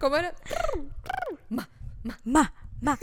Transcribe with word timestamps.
¿Cómo 0.00 0.16
era? 0.16 0.34
Ma, 1.48 1.68
ma. 2.24 2.52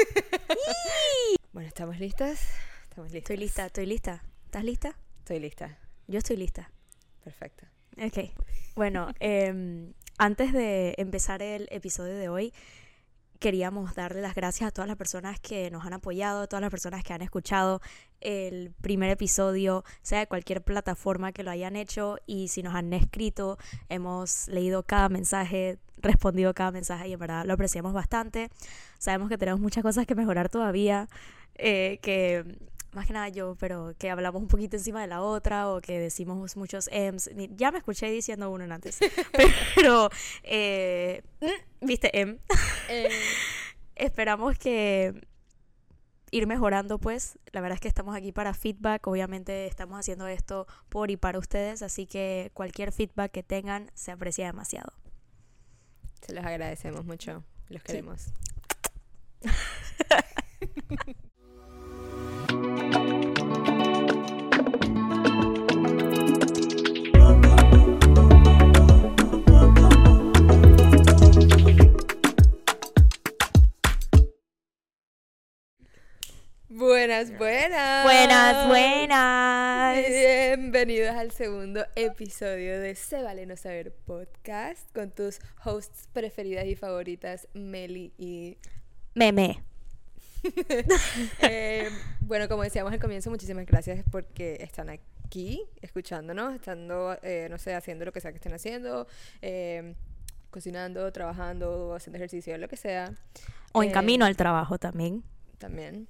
Bueno, 1.54 1.68
¿estamos 1.68 2.00
listas? 2.00 2.48
Estamos 2.84 3.12
listas. 3.12 3.30
Estoy 3.32 3.38
lista, 3.38 3.66
estoy 3.66 3.86
lista. 3.86 4.24
¿Estás 4.46 4.64
lista? 4.64 4.96
Estoy 5.20 5.40
lista. 5.40 5.78
Yo 6.08 6.20
estoy 6.20 6.38
lista. 6.38 6.72
Perfecto. 7.24 7.66
Ok. 7.98 8.32
Bueno, 8.76 9.14
em, 9.20 9.94
antes 10.18 10.54
de 10.54 10.96
empezar 10.98 11.42
el 11.42 11.68
episodio 11.72 12.16
de 12.16 12.30
hoy, 12.30 12.54
queríamos 13.42 13.96
darle 13.96 14.22
las 14.22 14.36
gracias 14.36 14.68
a 14.68 14.72
todas 14.72 14.88
las 14.88 14.98
personas 14.98 15.40
que 15.40 15.72
nos 15.72 15.84
han 15.84 15.94
apoyado, 15.94 16.42
a 16.42 16.48
todas 16.48 16.62
las 16.62 16.70
personas 16.70 17.04
que 17.04 17.12
han 17.12 17.24
escuchado 17.24 17.82
el 18.22 18.72
primer 18.82 19.10
episodio, 19.10 19.84
sea 20.04 20.20
de 20.20 20.28
cualquier 20.28 20.62
plataforma 20.62 21.32
que 21.32 21.42
lo 21.42 21.50
hayan 21.50 21.76
hecho 21.76 22.20
y 22.28 22.50
si 22.50 22.62
nos 22.62 22.76
han 22.76 22.94
escrito, 22.94 23.58
hemos 23.90 24.48
leído 24.48 24.84
cada 24.84 25.10
mensaje, 25.10 25.80
respondido 25.98 26.54
cada 26.54 26.70
mensaje 26.70 27.08
y 27.08 27.14
en 27.14 27.20
verdad 27.20 27.44
lo 27.46 27.54
apreciamos 27.54 27.94
bastante. 27.94 28.52
Sabemos 29.00 29.28
que 29.28 29.40
tenemos 29.40 29.60
muchas 29.60 29.82
cosas 29.82 30.06
que 30.06 30.14
mejorar 30.14 30.48
todavía, 30.48 31.10
eh, 31.56 31.98
que 32.04 32.46
más 32.94 33.08
que 33.08 33.14
nada 33.14 33.30
yo, 33.30 33.56
pero 33.60 33.94
que 33.98 34.10
hablamos 34.10 34.42
un 34.42 34.48
poquito 34.48 34.78
encima 34.78 35.02
de 35.02 35.08
la 35.08 35.22
otra 35.22 35.70
o 35.70 35.82
que 35.82 36.00
decimos 36.00 36.56
muchos 36.56 36.90
M's. 36.92 37.30
Ya 37.56 37.72
me 37.72 37.78
escuché 37.78 38.10
diciendo 38.12 38.50
uno 38.50 38.66
antes, 38.74 39.00
pero, 39.76 40.10
eh, 40.44 41.24
mm, 41.40 41.86
viste, 41.86 42.20
M. 42.20 42.38
Eh, 42.90 43.10
Esperamos 43.96 44.58
que 44.58 45.28
ir 46.32 46.48
mejorando, 46.48 46.98
pues. 46.98 47.38
La 47.52 47.62
verdad 47.62 47.76
es 47.76 47.82
que 47.82 47.88
estamos 47.88 48.16
aquí 48.16 48.32
para 48.32 48.54
feedback. 48.54 49.06
Obviamente 49.06 49.68
estamos 49.68 50.00
haciendo 50.00 50.28
esto 50.28 50.66
por 50.90 51.12
y 51.12 51.18
para 51.18 51.38
ustedes, 51.38 51.82
así 51.84 52.08
que 52.08 52.50
cualquier 52.54 52.92
feedback 52.92 53.32
que 53.32 53.44
tengan 53.44 53.92
se 53.94 54.12
aprecia 54.12 54.48
demasiado. 54.48 54.92
se 56.22 56.34
los 56.34 56.44
agradecemos 56.44 57.06
mucho. 57.06 57.44
Los 57.70 57.84
queremos. 57.84 58.34
Buenas, 59.42 61.16
al 81.22 81.30
segundo 81.30 81.86
episodio 81.96 82.80
de 82.80 82.96
Se 82.96 83.22
Vale 83.22 83.46
No 83.46 83.56
Saber 83.56 83.94
Podcast 83.94 84.92
con 84.92 85.12
tus 85.12 85.40
hosts 85.64 86.10
preferidas 86.12 86.66
y 86.66 86.76
favoritas, 86.76 87.48
Meli 87.54 88.12
y 88.18 88.58
Meme. 89.14 89.64
Eh, 91.44 91.90
bueno, 92.22 92.48
como 92.50 92.64
decíamos 92.64 92.92
al 92.92 93.00
comienzo, 93.00 93.30
muchísimas 93.30 93.68
gracias 93.68 94.04
porque 94.10 94.58
están 94.62 94.90
aquí 94.90 95.62
escuchándonos, 95.84 96.56
estando, 96.56 97.16
eh, 97.22 97.48
no 97.52 97.60
sé, 97.60 97.76
haciendo 97.76 98.04
lo 98.04 98.12
que 98.12 98.20
sea 98.20 98.32
que 98.32 98.38
estén 98.38 98.56
haciendo, 98.56 99.06
eh, 99.44 99.94
cocinando, 100.50 101.12
trabajando, 101.12 101.94
haciendo 101.94 102.18
ejercicio, 102.18 102.58
lo 102.58 102.68
que 102.68 102.78
sea. 102.78 103.14
O 103.74 103.84
en 103.84 103.92
camino 103.92 104.26
al 104.26 104.36
trabajo 104.36 104.80
también. 104.80 105.22
También. 105.60 106.08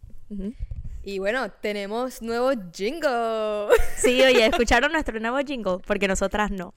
Y 1.04 1.20
bueno, 1.20 1.50
tenemos 1.52 2.22
nuevo 2.22 2.52
jingle. 2.74 3.68
Sí, 3.98 4.22
oye, 4.22 4.46
escucharon 4.46 4.92
nuestro 4.92 5.20
nuevo 5.20 5.40
jingle, 5.40 5.80
porque 5.86 6.08
nosotras 6.08 6.52
no. 6.52 6.74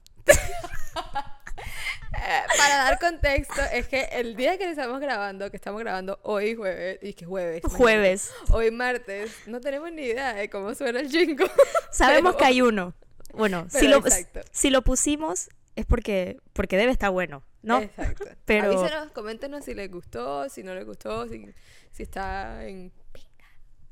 Eh, 2.17 2.41
Para 2.57 2.75
dar 2.77 2.97
contexto, 2.99 3.61
es 3.73 3.87
que 3.87 4.03
el 4.13 4.35
día 4.35 4.57
que 4.57 4.69
estamos 4.69 4.99
grabando, 4.99 5.51
que 5.51 5.57
estamos 5.57 5.81
grabando 5.81 6.17
hoy 6.23 6.55
jueves, 6.55 6.97
y 7.03 7.13
que 7.13 7.25
jueves. 7.25 7.59
imagínate, 7.61 7.83
Jueves. 7.83 8.31
Hoy 8.51 8.71
martes, 8.71 9.31
no 9.47 9.59
tenemos 9.59 9.91
ni 9.91 10.03
idea 10.03 10.33
de 10.33 10.49
cómo 10.49 10.73
suena 10.73 11.01
el 11.01 11.09
jingle. 11.09 11.51
Sabemos 11.91 12.33
Pero- 12.33 12.37
que 12.37 12.45
hay 12.45 12.61
uno. 12.61 12.93
Bueno, 13.33 13.67
si 13.69 13.87
lo, 13.87 13.97
exacto. 13.97 14.39
si 14.51 14.69
lo 14.69 14.81
pusimos 14.81 15.49
es 15.75 15.85
porque, 15.85 16.37
porque 16.53 16.77
debe 16.77 16.93
estar 16.93 17.11
bueno, 17.11 17.43
¿no? 17.61 17.81
Exacto. 17.81 18.23
Pero- 18.45 18.71
Avísenos, 18.79 19.11
coméntenos 19.11 19.65
si 19.65 19.73
les 19.73 19.91
gustó, 19.91 20.47
si 20.49 20.63
no 20.63 20.73
les 20.73 20.85
gustó, 20.85 21.27
si, 21.27 21.53
si 21.91 22.03
está 22.03 22.65
en... 22.65 22.91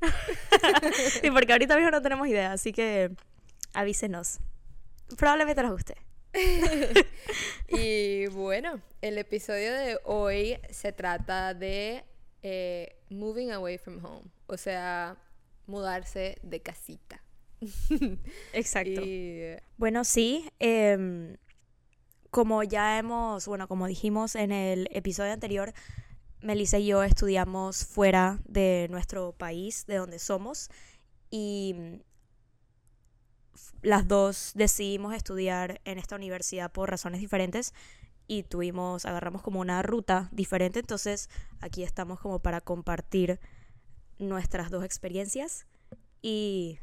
Sí, 1.20 1.30
porque 1.30 1.52
ahorita 1.52 1.76
mismo 1.76 1.90
no 1.90 2.02
tenemos 2.02 2.26
idea, 2.28 2.52
así 2.52 2.72
que 2.72 3.10
avísenos. 3.72 4.38
Probablemente 5.16 5.62
nos 5.62 5.72
guste. 5.72 5.94
Y 7.68 8.26
bueno, 8.28 8.80
el 9.00 9.18
episodio 9.18 9.72
de 9.72 9.98
hoy 10.04 10.58
se 10.70 10.92
trata 10.92 11.54
de 11.54 12.04
eh, 12.42 12.96
moving 13.10 13.50
away 13.52 13.78
from 13.78 14.04
home, 14.04 14.30
o 14.46 14.56
sea, 14.56 15.16
mudarse 15.66 16.38
de 16.42 16.60
casita. 16.60 17.22
Exacto. 18.52 19.00
Y, 19.02 19.56
Bueno, 19.76 20.04
sí. 20.04 20.50
em, 20.58 21.36
como 22.30 22.62
ya 22.64 22.98
hemos, 22.98 23.46
bueno, 23.46 23.68
como 23.68 23.86
dijimos 23.86 24.34
en 24.34 24.50
el 24.50 24.88
episodio 24.90 25.32
anterior, 25.32 25.72
Melissa 26.44 26.78
y 26.78 26.86
yo 26.86 27.02
estudiamos 27.02 27.86
fuera 27.86 28.38
de 28.44 28.86
nuestro 28.90 29.32
país, 29.32 29.86
de 29.86 29.96
donde 29.96 30.18
somos, 30.18 30.68
y 31.30 31.74
mm, 31.74 31.94
las 33.82 34.06
dos 34.06 34.52
decidimos 34.54 35.14
estudiar 35.14 35.80
en 35.84 35.98
esta 35.98 36.16
universidad 36.16 36.70
por 36.70 36.90
razones 36.90 37.20
diferentes 37.20 37.72
y 38.26 38.42
tuvimos, 38.42 39.06
agarramos 39.06 39.40
como 39.40 39.60
una 39.60 39.82
ruta 39.82 40.28
diferente, 40.32 40.80
entonces 40.80 41.30
aquí 41.60 41.82
estamos 41.82 42.20
como 42.20 42.40
para 42.40 42.60
compartir 42.60 43.40
nuestras 44.18 44.70
dos 44.70 44.84
experiencias 44.84 45.66
y, 46.20 46.78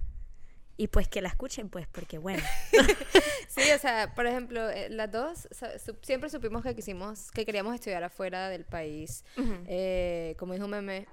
y 0.81 0.87
pues 0.87 1.07
que 1.07 1.21
la 1.21 1.29
escuchen, 1.29 1.69
pues, 1.69 1.87
porque 1.87 2.17
bueno. 2.17 2.41
Sí, 3.47 3.61
o 3.75 3.77
sea, 3.77 4.15
por 4.15 4.25
ejemplo, 4.25 4.69
eh, 4.69 4.89
las 4.89 5.11
dos 5.11 5.47
sa- 5.51 5.77
su- 5.77 5.97
siempre 6.01 6.29
supimos 6.29 6.63
que 6.63 6.73
quisimos, 6.73 7.29
que 7.31 7.45
queríamos 7.45 7.75
estudiar 7.75 8.01
afuera 8.03 8.47
del 8.49 8.63
país. 8.63 9.23
Eh, 9.67 10.35
como 10.39 10.53
dijo 10.53 10.67
Meme, 10.69 11.05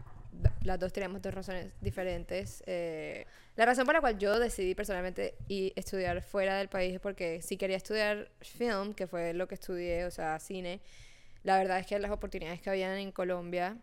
las 0.63 0.79
dos 0.79 0.93
teníamos 0.93 1.21
dos 1.21 1.35
razones 1.35 1.73
diferentes. 1.81 2.63
Eh, 2.67 3.27
la 3.57 3.67
razón 3.67 3.85
por 3.87 3.95
la 3.95 4.01
cual 4.01 4.19
yo 4.19 4.39
decidí 4.39 4.75
personalmente 4.77 5.35
y 5.49 5.73
estudiar 5.75 6.23
fuera 6.23 6.57
del 6.59 6.69
país 6.69 6.95
es 6.95 7.01
porque 7.01 7.43
si 7.43 7.57
quería 7.57 7.77
estudiar 7.77 8.31
film, 8.41 8.95
que 8.95 9.09
fue 9.09 9.35
lo 9.35 9.49
que 9.49 9.57
estudié, 9.57 10.05
o 10.05 10.11
sea, 10.13 10.39
cine, 10.39 10.81
la 11.43 11.59
verdad 11.59 11.81
es 11.81 11.87
que 11.87 11.99
las 11.99 12.13
oportunidades 12.13 12.61
que 12.61 12.71
habían 12.71 12.97
en 12.99 13.11
Colombia 13.11 13.77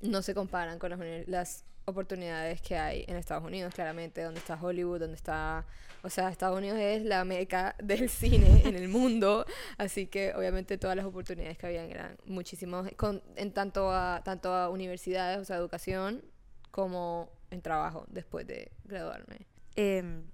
no 0.00 0.22
se 0.22 0.32
comparan 0.32 0.78
con 0.78 0.90
las, 0.90 1.00
las 1.28 1.64
oportunidades 1.84 2.60
que 2.60 2.76
hay 2.76 3.04
en 3.08 3.16
Estados 3.16 3.44
Unidos, 3.44 3.74
claramente, 3.74 4.22
donde 4.22 4.40
está 4.40 4.58
Hollywood, 4.60 5.00
donde 5.00 5.16
está... 5.16 5.66
O 6.02 6.08
sea, 6.08 6.30
Estados 6.30 6.56
Unidos 6.56 6.78
es 6.78 7.02
la 7.04 7.24
meca 7.24 7.74
del 7.82 8.08
cine 8.08 8.62
en 8.64 8.74
el 8.74 8.88
mundo, 8.88 9.44
así 9.76 10.06
que 10.06 10.32
obviamente 10.34 10.78
todas 10.78 10.96
las 10.96 11.04
oportunidades 11.04 11.58
que 11.58 11.66
habían 11.66 11.90
eran 11.90 12.16
muchísimos, 12.24 12.88
con, 12.96 13.22
en 13.36 13.52
tanto 13.52 13.92
a, 13.92 14.22
tanto 14.24 14.54
a 14.54 14.70
universidades, 14.70 15.38
o 15.38 15.44
sea, 15.44 15.56
educación, 15.56 16.24
como 16.70 17.30
en 17.50 17.60
trabajo 17.60 18.06
después 18.08 18.46
de 18.46 18.70
graduarme. 18.84 19.46
Em, 19.76 20.24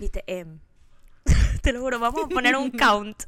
Viste, 0.00 0.24
em. 0.26 0.58
Te 1.62 1.74
lo 1.74 1.80
juro, 1.80 1.98
vamos 1.98 2.24
a 2.24 2.28
poner 2.28 2.56
un 2.56 2.70
count. 2.78 3.24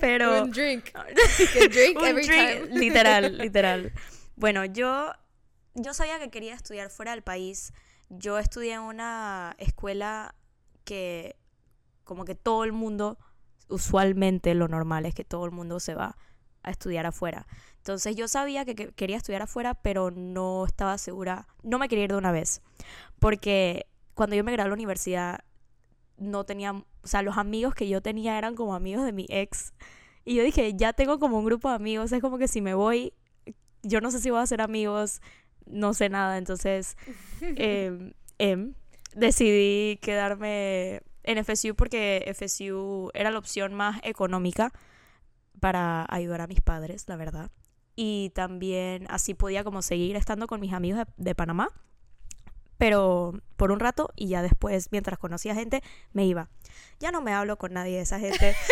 Pero. 0.00 0.42
Un 0.42 0.50
drink. 0.50 0.86
Drink 1.70 1.98
un 1.98 2.06
every 2.06 2.26
drink, 2.26 2.64
time. 2.64 2.80
Literal, 2.80 3.36
literal. 3.36 3.92
Bueno, 4.36 4.64
yo, 4.64 5.12
yo 5.74 5.94
sabía 5.94 6.18
que 6.18 6.30
quería 6.30 6.54
estudiar 6.54 6.90
fuera 6.90 7.12
del 7.12 7.22
país. 7.22 7.72
Yo 8.08 8.38
estudié 8.38 8.74
en 8.74 8.82
una 8.82 9.54
escuela 9.58 10.34
que, 10.84 11.36
como 12.04 12.24
que 12.24 12.34
todo 12.34 12.64
el 12.64 12.72
mundo, 12.72 13.18
usualmente 13.68 14.54
lo 14.54 14.68
normal 14.68 15.06
es 15.06 15.14
que 15.14 15.24
todo 15.24 15.44
el 15.44 15.50
mundo 15.50 15.80
se 15.80 15.94
va 15.94 16.16
a 16.62 16.70
estudiar 16.70 17.06
afuera. 17.06 17.46
Entonces 17.76 18.16
yo 18.16 18.28
sabía 18.28 18.64
que, 18.64 18.74
que 18.74 18.92
quería 18.92 19.16
estudiar 19.16 19.42
afuera, 19.42 19.74
pero 19.74 20.10
no 20.10 20.64
estaba 20.66 20.98
segura, 20.98 21.46
no 21.62 21.78
me 21.78 21.88
quería 21.88 22.04
ir 22.04 22.12
de 22.12 22.18
una 22.18 22.32
vez. 22.32 22.62
Porque 23.18 23.86
cuando 24.14 24.36
yo 24.36 24.44
me 24.44 24.52
gradué 24.52 24.66
de 24.66 24.70
la 24.70 24.74
universidad, 24.74 25.44
no 26.18 26.44
tenía, 26.44 26.72
o 26.72 26.84
sea, 27.04 27.22
los 27.22 27.36
amigos 27.36 27.74
que 27.74 27.88
yo 27.88 28.02
tenía 28.02 28.36
eran 28.38 28.54
como 28.54 28.74
amigos 28.74 29.04
de 29.04 29.12
mi 29.12 29.26
ex. 29.28 29.72
Y 30.24 30.34
yo 30.34 30.42
dije, 30.42 30.74
ya 30.74 30.92
tengo 30.92 31.18
como 31.18 31.38
un 31.38 31.44
grupo 31.44 31.68
de 31.68 31.76
amigos, 31.76 32.12
es 32.12 32.20
como 32.20 32.38
que 32.38 32.48
si 32.48 32.60
me 32.60 32.74
voy, 32.74 33.14
yo 33.82 34.00
no 34.00 34.10
sé 34.10 34.20
si 34.20 34.30
voy 34.30 34.40
a 34.40 34.42
hacer 34.42 34.60
amigos, 34.60 35.20
no 35.70 35.94
sé 35.94 36.08
nada. 36.08 36.38
Entonces, 36.38 36.96
em, 37.40 38.12
em, 38.38 38.74
decidí 39.14 39.98
quedarme 40.02 41.02
en 41.24 41.44
FSU 41.44 41.74
porque 41.74 42.24
FSU 42.34 43.10
era 43.14 43.30
la 43.30 43.38
opción 43.38 43.74
más 43.74 44.00
económica 44.02 44.72
para 45.60 46.06
ayudar 46.08 46.40
a 46.40 46.46
mis 46.46 46.60
padres, 46.60 47.04
la 47.08 47.16
verdad. 47.16 47.50
Y 47.96 48.30
también 48.34 49.06
así 49.10 49.34
podía 49.34 49.64
como 49.64 49.82
seguir 49.82 50.16
estando 50.16 50.46
con 50.46 50.60
mis 50.60 50.72
amigos 50.72 51.00
de, 51.00 51.24
de 51.24 51.34
Panamá, 51.34 51.68
pero 52.78 53.34
por 53.56 53.72
un 53.72 53.80
rato 53.80 54.12
y 54.16 54.28
ya 54.28 54.42
después, 54.42 54.88
mientras 54.90 55.18
conocía 55.18 55.54
gente, 55.54 55.82
me 56.12 56.24
iba. 56.24 56.48
Ya 57.00 57.12
no 57.12 57.20
me 57.20 57.32
hablo 57.32 57.58
con 57.58 57.74
nadie 57.74 57.96
de 57.96 58.02
esa 58.02 58.18
gente, 58.18 58.56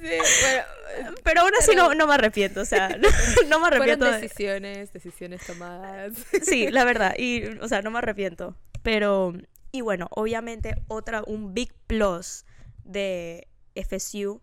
Sí, 0.00 0.18
bueno, 0.42 1.14
pero 1.24 1.40
aún 1.42 1.52
así 1.58 1.74
no, 1.74 1.94
no 1.94 2.06
me 2.06 2.14
arrepiento, 2.14 2.60
o 2.60 2.64
sea, 2.64 2.88
no, 3.48 3.60
me 3.60 3.66
arrepiento. 3.66 4.04
Fueron 4.04 4.20
decisiones, 4.20 4.92
decisiones 4.92 5.44
tomadas. 5.46 6.12
Sí, 6.42 6.68
la 6.70 6.84
verdad, 6.84 7.14
y, 7.16 7.44
o 7.60 7.68
sea, 7.68 7.82
no 7.82 7.90
me 7.90 7.98
arrepiento. 7.98 8.56
Pero, 8.82 9.32
y 9.72 9.80
bueno, 9.80 10.08
obviamente 10.10 10.76
otra, 10.88 11.22
un 11.26 11.54
big 11.54 11.72
plus 11.86 12.44
de 12.84 13.48
FSU 13.74 14.42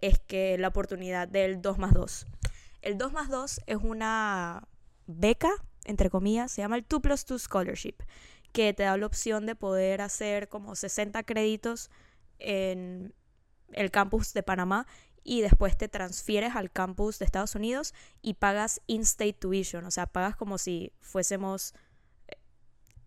es 0.00 0.18
que 0.18 0.58
la 0.58 0.68
oportunidad 0.68 1.28
del 1.28 1.62
2 1.62 1.78
más 1.78 1.94
2. 1.94 2.26
El 2.82 2.98
2 2.98 3.12
más 3.12 3.28
2 3.28 3.60
es 3.66 3.76
una 3.76 4.66
beca, 5.06 5.50
entre 5.86 6.10
comillas, 6.10 6.52
se 6.52 6.62
llama 6.62 6.76
el 6.76 6.84
2 6.88 7.00
plus 7.00 7.24
2 7.24 7.42
Scholarship, 7.42 7.96
que 8.52 8.72
te 8.72 8.82
da 8.82 8.96
la 8.96 9.06
opción 9.06 9.46
de 9.46 9.54
poder 9.54 10.00
hacer 10.00 10.48
como 10.48 10.74
60 10.74 11.22
créditos 11.22 11.90
en 12.38 13.14
el 13.72 13.90
campus 13.90 14.32
de 14.32 14.42
Panamá 14.42 14.86
y 15.22 15.40
después 15.40 15.76
te 15.76 15.88
transfieres 15.88 16.54
al 16.54 16.70
campus 16.70 17.18
de 17.18 17.24
Estados 17.24 17.54
Unidos 17.54 17.94
y 18.22 18.34
pagas 18.34 18.80
in-state 18.86 19.34
tuition, 19.34 19.84
o 19.84 19.90
sea, 19.90 20.06
pagas 20.06 20.36
como 20.36 20.56
si 20.56 20.92
fuésemos 21.00 21.74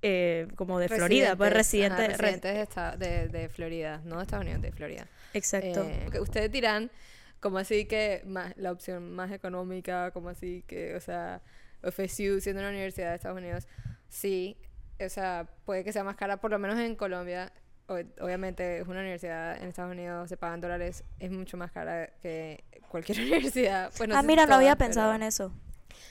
eh, 0.01 0.47
como 0.55 0.79
de 0.79 0.87
Florida, 0.89 1.35
pues 1.35 1.51
residentes 1.51 2.17
residentes 2.17 2.69
de, 2.99 3.27
de, 3.27 3.49
Florida, 3.49 4.01
no 4.05 4.17
de 4.17 4.23
Estados 4.23 4.45
Unidos, 4.45 4.61
de 4.61 4.71
Florida. 4.71 5.07
Exacto. 5.33 5.83
Eh, 5.83 6.19
ustedes 6.19 6.51
dirán, 6.51 6.91
como 7.39 7.57
así 7.57 7.85
que 7.85 8.21
más, 8.25 8.55
la 8.57 8.71
opción 8.71 9.11
más 9.13 9.31
económica, 9.31 10.11
como 10.11 10.29
así 10.29 10.63
que, 10.67 10.95
o 10.95 11.01
sea, 11.01 11.41
FSU 11.83 12.39
siendo 12.41 12.61
una 12.61 12.69
universidad 12.69 13.09
de 13.09 13.15
Estados 13.15 13.37
Unidos, 13.37 13.67
sí, 14.07 14.57
o 15.03 15.09
sea, 15.09 15.47
puede 15.65 15.83
que 15.83 15.93
sea 15.93 16.03
más 16.03 16.15
cara, 16.15 16.37
por 16.37 16.51
lo 16.51 16.59
menos 16.59 16.79
en 16.79 16.95
Colombia, 16.95 17.51
obviamente 17.87 18.79
es 18.79 18.87
una 18.87 18.99
universidad 18.99 19.61
en 19.61 19.69
Estados 19.69 19.91
Unidos, 19.91 20.29
se 20.29 20.37
pagan 20.37 20.61
dólares, 20.61 21.03
es 21.19 21.31
mucho 21.31 21.57
más 21.57 21.71
cara 21.71 22.11
que 22.21 22.63
cualquier 22.89 23.19
universidad. 23.21 23.91
Bueno, 23.97 24.15
ah, 24.17 24.23
mira, 24.23 24.45
no 24.45 24.55
había 24.55 24.75
pensado 24.75 25.13
en 25.13 25.23
eso. 25.23 25.53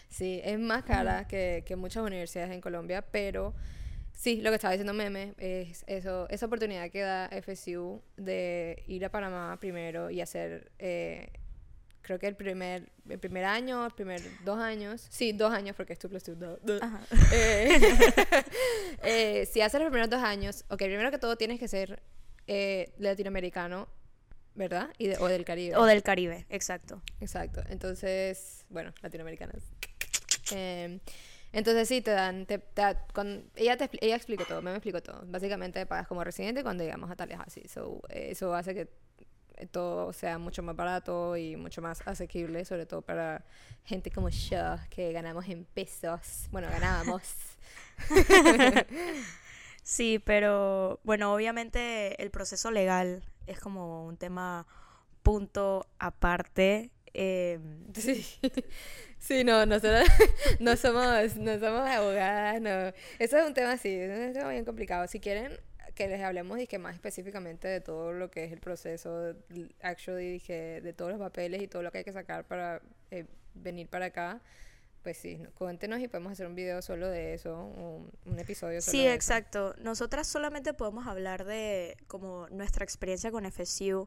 Sí, 0.09 0.41
es 0.45 0.59
más 0.59 0.85
cara 0.85 1.27
que, 1.27 1.63
que 1.67 1.77
muchas 1.77 2.03
universidades 2.03 2.53
en 2.53 2.61
Colombia, 2.61 3.03
pero 3.03 3.55
Sí, 4.19 4.41
lo 4.41 4.51
que 4.51 4.57
estaba 4.57 4.73
diciendo 4.73 4.95
Meme 4.95 5.35
es 5.39 5.85
eso, 5.87 6.29
esa 6.29 6.47
oportunidad 6.47 6.91
que 6.91 7.03
da 7.03 7.31
FSU 7.41 8.03
de 8.17 8.83
ir 8.89 9.05
a 9.05 9.11
Panamá 9.11 9.57
primero 9.61 10.11
y 10.11 10.21
hacer, 10.21 10.73
eh, 10.81 11.31
creo 12.09 12.19
que 12.19 12.27
el 12.27 12.37
primer, 12.37 12.91
el 13.07 13.19
primer 13.19 13.45
año, 13.45 13.85
el 13.85 13.93
primer 13.93 14.23
dos 14.43 14.59
años, 14.59 15.07
sí, 15.11 15.33
dos 15.33 15.53
años 15.53 15.77
porque 15.77 15.93
es 15.93 15.99
tu 15.99 16.09
plus 16.09 16.23
eh, 17.33 17.79
eh, 19.03 19.47
si 19.53 19.61
haces 19.61 19.79
los 19.79 19.91
primeros 19.91 20.09
dos 20.09 20.23
años, 20.23 20.65
ok, 20.71 20.79
primero 20.79 21.11
que 21.11 21.19
todo 21.19 21.37
tienes 21.37 21.61
que 21.61 21.69
ser 21.69 22.03
latinoamericano, 22.97 23.89
¿verdad? 24.55 24.89
Y 24.97 25.11
o 25.17 25.27
del 25.27 25.45
Caribe. 25.45 25.77
O 25.77 25.85
del 25.85 26.03
Caribe, 26.03 26.47
exacto. 26.49 27.03
Exacto, 27.21 27.63
entonces, 27.69 28.65
bueno, 28.71 28.95
latinoamericanos. 29.03 29.63
Eh, 30.53 31.01
entonces 31.53 31.89
sí, 31.89 32.01
te 32.01 32.13
dan, 32.13 32.47
te, 32.47 32.59
con, 33.13 33.51
ella, 33.55 33.77
te, 33.77 33.91
ella 34.01 34.17
explicó 34.17 34.47
todo, 34.47 34.63
me, 34.63 34.71
explicó 34.71 35.03
todo. 35.03 35.25
Básicamente 35.27 35.85
pagas 35.85 36.09
como 36.09 36.25
residente 36.25 36.63
cuando 36.63 36.85
llegamos 36.85 37.11
a 37.11 37.17
Tallahassee. 37.17 37.69
So, 37.69 38.01
eso 38.09 38.55
hace 38.55 38.75
que 38.75 38.89
todo 39.67 40.13
sea 40.13 40.39
mucho 40.39 40.63
más 40.63 40.77
barato 40.77 41.37
y 41.37 41.57
mucho 41.57 41.83
más 41.83 42.07
asequible, 42.07 42.65
sobre 42.65 42.87
todo 42.87 43.03
para 43.03 43.45
gente 43.85 44.11
como 44.11 44.29
yo, 44.29 44.77
que 44.91 45.13
ganamos 45.13 45.49
en 45.49 45.65
pesos. 45.65 46.47
Bueno, 46.51 46.69
ganábamos. 46.71 47.23
sí, 49.83 50.21
pero 50.25 51.01
bueno, 51.05 51.35
obviamente 51.35 52.21
el 52.23 52.31
proceso 52.31 52.71
legal 52.71 53.23
es 53.47 53.61
como 53.61 54.07
un 54.07 54.17
tema 54.17 54.67
punto 55.23 55.87
aparte. 55.99 56.91
Eh, 57.15 57.59
sí. 57.95 58.25
Sí, 59.19 59.43
no, 59.45 59.67
nosotros 59.67 60.09
no 60.61 60.77
somos, 60.77 61.37
no 61.37 61.59
somos 61.59 61.89
abogadas, 61.89 62.61
no. 62.61 62.71
Eso 63.19 63.37
es 63.39 63.47
un 63.47 63.55
tema 63.55 63.73
así, 63.73 63.89
es 63.89 64.29
un 64.29 64.33
tema 64.33 64.51
bien 64.51 64.65
complicado. 64.65 65.07
Si 65.09 65.21
quieren 65.21 65.59
que 65.99 66.07
les 66.07 66.23
hablemos 66.23 66.61
y 66.61 66.69
que 66.69 66.79
más 66.79 66.95
específicamente 66.95 67.67
de 67.67 67.81
todo 67.81 68.13
lo 68.13 68.31
que 68.31 68.45
es 68.45 68.53
el 68.53 68.61
proceso, 68.61 69.35
actually, 69.83 70.39
que 70.39 70.81
de 70.81 70.93
todos 70.93 71.11
los 71.11 71.19
papeles 71.19 71.61
y 71.61 71.67
todo 71.67 71.83
lo 71.83 71.91
que 71.91 71.99
hay 71.99 72.05
que 72.05 72.13
sacar 72.13 72.45
para 72.45 72.81
eh, 73.11 73.27
venir 73.55 73.89
para 73.89 74.07
acá, 74.07 74.41
pues 75.03 75.17
sí, 75.17 75.43
cuéntenos 75.55 75.99
y 75.99 76.07
podemos 76.07 76.31
hacer 76.31 76.47
un 76.47 76.55
video 76.55 76.83
solo 76.83 77.09
de 77.09 77.35
eso, 77.35 77.65
un, 77.65 78.13
un 78.27 78.39
episodio 78.39 78.81
solo 78.81 78.93
Sí, 78.93 79.09
exacto. 79.09 79.75
Nosotras 79.81 80.29
solamente 80.29 80.73
podemos 80.73 81.09
hablar 81.09 81.45
de 81.45 81.97
como 82.07 82.49
nuestra 82.51 82.85
experiencia 82.85 83.33
con 83.33 83.45
FSU, 83.51 84.07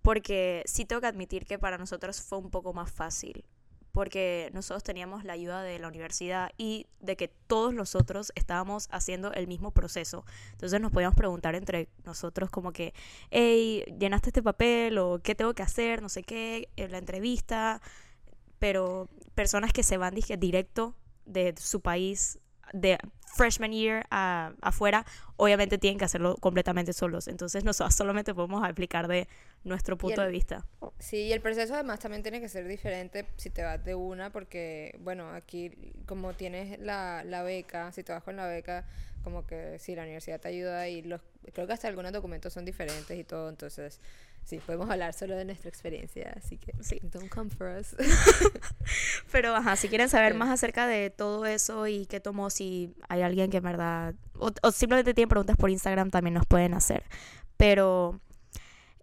porque 0.00 0.62
sí 0.64 0.86
tengo 0.86 1.02
que 1.02 1.08
admitir 1.08 1.44
que 1.44 1.58
para 1.58 1.76
nosotros 1.76 2.22
fue 2.22 2.38
un 2.38 2.50
poco 2.50 2.72
más 2.72 2.90
fácil 2.90 3.44
porque 3.92 4.50
nosotros 4.54 4.82
teníamos 4.82 5.24
la 5.24 5.34
ayuda 5.34 5.62
de 5.62 5.78
la 5.78 5.88
universidad 5.88 6.50
y 6.56 6.86
de 7.00 7.16
que 7.16 7.28
todos 7.28 7.74
nosotros 7.74 8.32
estábamos 8.34 8.88
haciendo 8.90 9.32
el 9.32 9.46
mismo 9.46 9.70
proceso. 9.70 10.24
Entonces 10.52 10.80
nos 10.80 10.90
podíamos 10.90 11.16
preguntar 11.16 11.54
entre 11.54 11.88
nosotros 12.04 12.50
como 12.50 12.72
que, 12.72 12.94
hey, 13.30 13.84
llenaste 13.98 14.30
este 14.30 14.42
papel 14.42 14.98
o 14.98 15.20
qué 15.22 15.34
tengo 15.34 15.54
que 15.54 15.62
hacer, 15.62 16.02
no 16.02 16.08
sé 16.08 16.22
qué, 16.22 16.68
en 16.76 16.90
la 16.90 16.98
entrevista, 16.98 17.80
pero 18.58 19.08
personas 19.34 19.72
que 19.72 19.82
se 19.82 19.98
van 19.98 20.14
dije, 20.14 20.36
directo 20.36 20.94
de 21.26 21.54
su 21.58 21.80
país 21.80 22.38
de 22.72 22.98
freshman 23.34 23.72
year 23.72 24.04
afuera, 24.10 25.06
obviamente 25.36 25.78
tienen 25.78 25.98
que 25.98 26.04
hacerlo 26.04 26.36
completamente 26.36 26.92
solos. 26.92 27.28
Entonces 27.28 27.64
nosotros 27.64 27.94
solamente 27.94 28.34
podemos 28.34 28.64
explicar 28.64 29.08
de 29.08 29.26
nuestro 29.64 29.96
punto 29.96 30.20
de 30.20 30.28
vista. 30.28 30.66
Sí, 30.98 31.18
y 31.24 31.32
el 31.32 31.40
proceso 31.40 31.74
además 31.74 32.00
también 32.00 32.22
tiene 32.22 32.40
que 32.40 32.48
ser 32.48 32.66
diferente 32.68 33.26
si 33.36 33.50
te 33.50 33.62
vas 33.62 33.82
de 33.84 33.94
una, 33.94 34.30
porque, 34.30 34.98
bueno, 35.00 35.30
aquí 35.30 35.70
como 36.06 36.34
tienes 36.34 36.78
la, 36.80 37.24
la 37.24 37.42
beca, 37.42 37.90
si 37.92 38.02
te 38.02 38.12
vas 38.12 38.22
con 38.22 38.36
la 38.36 38.46
beca, 38.46 38.84
como 39.24 39.46
que 39.46 39.78
sí, 39.78 39.94
la 39.94 40.02
universidad 40.02 40.40
te 40.40 40.48
ayuda 40.48 40.88
y 40.88 41.02
los, 41.02 41.20
creo 41.52 41.66
que 41.66 41.72
hasta 41.72 41.88
algunos 41.88 42.12
documentos 42.12 42.52
son 42.52 42.64
diferentes 42.64 43.18
y 43.18 43.24
todo, 43.24 43.48
entonces 43.48 44.00
sí, 44.44 44.60
podemos 44.64 44.88
hablar 44.90 45.12
solo 45.12 45.36
de 45.36 45.44
nuestra 45.44 45.68
experiencia, 45.68 46.34
así 46.36 46.58
que 46.58 46.72
sí. 46.80 47.00
don't 47.02 47.28
come 47.28 47.50
for 47.50 47.68
us. 47.68 47.94
Pero, 49.32 49.54
ajá, 49.54 49.76
si 49.76 49.88
quieren 49.88 50.08
saber 50.08 50.34
más 50.34 50.50
acerca 50.50 50.86
de 50.86 51.10
todo 51.10 51.46
eso 51.46 51.86
y 51.86 52.06
qué 52.06 52.20
tomó, 52.20 52.50
si 52.50 52.94
hay 53.08 53.22
alguien 53.22 53.50
que 53.50 53.58
en 53.58 53.64
verdad, 53.64 54.14
o, 54.38 54.72
simplemente 54.72 55.14
tienen 55.14 55.28
preguntas 55.28 55.56
por 55.56 55.70
Instagram, 55.70 56.10
también 56.10 56.34
nos 56.34 56.46
pueden 56.46 56.74
hacer. 56.74 57.04
Pero, 57.56 58.20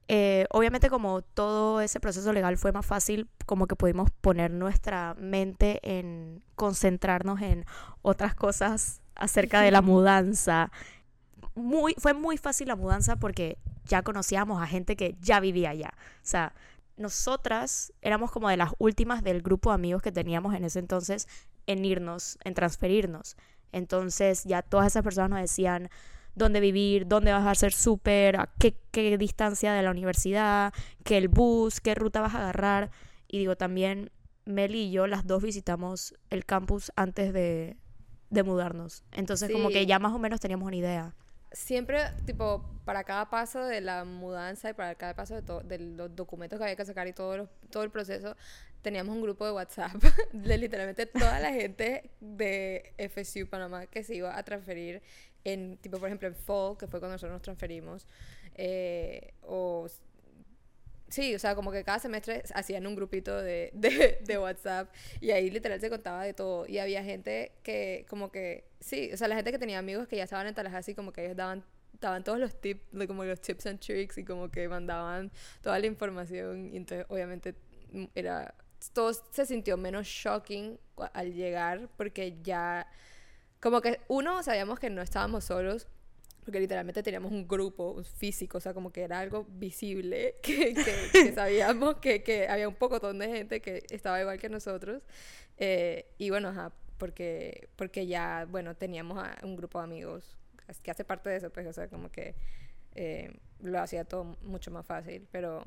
eh, 0.08 0.46
obviamente 0.50 0.90
como 0.90 1.22
todo 1.22 1.82
ese 1.82 2.00
proceso 2.00 2.34
legal 2.34 2.58
fue 2.58 2.72
más 2.72 2.86
fácil, 2.86 3.30
como 3.46 3.68
que 3.68 3.76
pudimos 3.76 4.10
poner 4.22 4.52
nuestra 4.52 5.16
mente 5.20 5.80
en 5.84 6.44
concentrarnos 6.56 7.42
en 7.42 7.66
otras 8.02 8.36
cosas 8.36 9.02
acerca 9.16 9.62
de 9.62 9.72
la 9.72 9.82
mudanza. 9.84 10.72
Muy, 11.60 11.96
fue 11.98 12.14
muy 12.14 12.38
fácil 12.38 12.68
la 12.68 12.76
mudanza 12.76 13.18
porque 13.18 13.58
ya 13.86 14.02
conocíamos 14.04 14.62
a 14.62 14.68
gente 14.68 14.96
que 14.96 15.16
ya 15.22 15.40
vivía 15.40 15.72
allá. 15.72 15.94
O 15.98 16.26
sea, 16.26 16.54
nosotras 16.98 17.94
éramos 18.02 18.32
como 18.32 18.50
de 18.50 18.58
las 18.58 18.72
últimas 18.78 19.24
del 19.24 19.42
grupo 19.42 19.70
de 19.70 19.76
amigos 19.76 20.02
que 20.02 20.12
teníamos 20.12 20.54
en 20.54 20.66
ese 20.66 20.80
entonces 20.80 21.28
en 21.66 21.86
irnos, 21.86 22.38
en 22.44 22.54
transferirnos. 22.54 23.38
Entonces 23.72 24.44
ya 24.44 24.62
todas 24.62 24.88
esas 24.88 25.04
personas 25.04 25.30
nos 25.30 25.40
decían 25.40 25.90
dónde 26.36 26.60
vivir, 26.60 27.08
dónde 27.08 27.32
vas 27.32 27.46
a 27.46 27.52
hacer 27.52 27.74
súper, 27.74 28.38
a 28.38 28.50
qué, 28.60 28.76
qué 28.92 29.18
distancia 29.18 29.74
de 29.74 29.82
la 29.82 29.92
universidad, 29.92 30.74
qué 31.04 31.18
el 31.18 31.28
bus, 31.28 31.80
qué 31.80 31.96
ruta 31.96 32.22
vas 32.22 32.36
a 32.36 32.40
agarrar. 32.40 32.92
Y 33.28 33.40
digo, 33.40 33.56
también 33.56 34.12
Meli 34.46 34.86
y 34.86 34.92
yo 34.92 35.08
las 35.08 35.28
dos 35.28 35.44
visitamos 35.44 36.16
el 36.30 36.46
campus 36.46 36.92
antes 36.96 37.34
de, 37.34 37.78
de 38.30 38.44
mudarnos. 38.44 39.04
Entonces 39.12 39.52
como 39.52 39.70
que 39.70 39.86
ya 39.86 40.00
más 40.00 40.14
o 40.14 40.20
menos 40.20 40.40
teníamos 40.40 40.68
una 40.68 40.76
idea 40.76 41.16
siempre, 41.52 42.00
tipo, 42.26 42.64
para 42.86 43.04
cada 43.04 43.30
paso 43.30 43.64
de 43.64 43.82
la 43.82 44.06
mudanza 44.06 44.70
y 44.70 44.74
para 44.74 44.96
cada 44.96 45.16
paso 45.16 45.42
de, 45.42 45.64
de 45.64 45.80
los 45.80 46.16
documentos 46.16 46.58
que 46.58 46.64
había 46.64 46.76
que 46.76 46.86
sacar 46.86 47.08
y 47.08 47.14
todo, 47.14 47.50
todo 47.70 47.84
el 47.84 47.92
proceso, 47.92 48.36
teníamos 48.82 49.16
un 49.16 49.22
grupo 49.22 49.46
de 49.46 49.52
WhatsApp 49.52 49.94
de 50.34 50.58
literalmente 50.58 51.06
toda 51.06 51.40
la 51.40 51.52
gente 51.52 52.10
de 52.20 52.94
FSU 52.98 53.48
Panamá 53.48 53.88
que 53.88 54.04
se 54.04 54.16
iba 54.16 54.38
a 54.38 54.44
transferir 54.44 55.02
en, 55.44 55.78
tipo, 55.78 55.98
por 56.00 56.08
ejemplo, 56.08 56.28
en 56.28 56.36
Fall, 56.36 56.78
que 56.78 56.88
fue 56.88 57.00
cuando 57.00 57.16
nosotros 57.16 57.34
nos 57.34 57.42
transferimos, 57.42 58.08
eh, 58.56 59.34
o 59.42 59.88
Sí, 61.10 61.34
o 61.34 61.40
sea, 61.40 61.56
como 61.56 61.72
que 61.72 61.84
cada 61.84 62.00
semestre 62.00 62.44
hacían 62.54 62.86
un 62.86 62.96
grupito 62.96 63.36
de, 63.42 63.72
de, 63.74 64.38
WhatsApp 64.38 64.94
y 65.20 65.32
ahí 65.32 65.50
literal 65.50 65.80
se 65.80 65.90
contaba 65.90 66.24
de 66.24 66.34
todo. 66.34 66.68
Y 66.68 66.78
había 66.78 67.04
gente 67.04 67.52
que, 67.64 68.06
como 68.10 68.32
que, 68.32 68.66
sí, 68.80 69.10
o 69.12 69.18
sea, 69.18 69.28
la 69.28 69.36
gente 69.36 69.52
que 69.52 69.60
tenía 69.60 69.80
amigos 69.80 70.08
que 70.08 70.18
ya 70.18 70.24
estaban 70.24 70.48
en 70.48 70.54
Tallahassee, 70.54 70.96
como 70.96 71.12
que 71.12 71.26
ellos 71.26 71.36
daban, 71.36 71.66
daban 72.00 72.24
todos 72.24 72.40
los 72.40 72.60
tips, 72.62 72.84
como 73.08 73.24
los 73.24 73.42
tips 73.42 73.66
and 73.66 73.80
tricks 73.80 74.18
y 74.20 74.24
como 74.24 74.50
que 74.50 74.68
mandaban 74.70 75.32
toda 75.62 75.80
la 75.80 75.88
información. 75.88 76.72
Y 76.74 76.78
entonces, 76.78 77.08
obviamente, 77.10 77.56
mm, 77.92 78.06
era, 78.14 78.54
todo 78.94 79.12
se 79.14 79.46
sintió 79.46 79.78
menos 79.78 80.06
shocking 80.08 80.80
al 81.14 81.34
llegar 81.34 81.90
porque 81.98 82.38
ya, 82.44 82.88
como 83.60 83.82
que 83.82 84.00
uno, 84.08 84.44
sabíamos 84.44 84.80
que 84.80 84.90
no 84.90 85.02
estábamos 85.02 85.46
solos 85.46 85.88
porque 86.50 86.62
literalmente 86.62 87.04
teníamos 87.04 87.32
un 87.32 87.48
grupo 87.48 88.04
físico, 88.04 88.58
o 88.58 88.60
sea, 88.60 88.74
como 88.74 88.92
que 88.92 89.04
era 89.04 89.20
algo 89.20 89.46
visible, 89.52 90.38
que, 90.42 90.74
que, 91.14 91.32
sabíamos 91.32 91.98
que, 91.98 92.24
que, 92.24 92.48
había 92.48 92.68
un 92.68 92.74
pocotón 92.74 93.20
de 93.20 93.28
gente 93.28 93.62
que 93.62 93.84
estaba 93.92 94.20
igual 94.20 94.40
que 94.40 94.50
nosotros. 94.50 95.04
Eh, 95.58 96.08
y 96.18 96.32
bueno, 96.32 96.48
ajá, 96.48 96.74
porque, 96.98 97.70
porque 97.76 98.08
ya, 98.08 98.48
bueno, 98.50 98.76
teníamos 98.76 99.24
un 99.44 99.56
grupo 99.58 99.78
de 99.78 99.84
amigos 99.84 100.40
que 100.82 100.90
hace 100.90 101.04
parte 101.04 101.30
de 101.30 101.36
eso, 101.36 101.52
pues, 101.52 101.68
o 101.68 101.74
sea, 101.74 101.88
como 101.88 102.12
que 102.12 102.34
eh, 102.96 103.32
lo 103.60 103.80
hacía 103.80 104.04
todo 104.04 104.24
mucho 104.42 104.72
más 104.72 104.88
fácil, 104.88 105.28
pero 105.30 105.64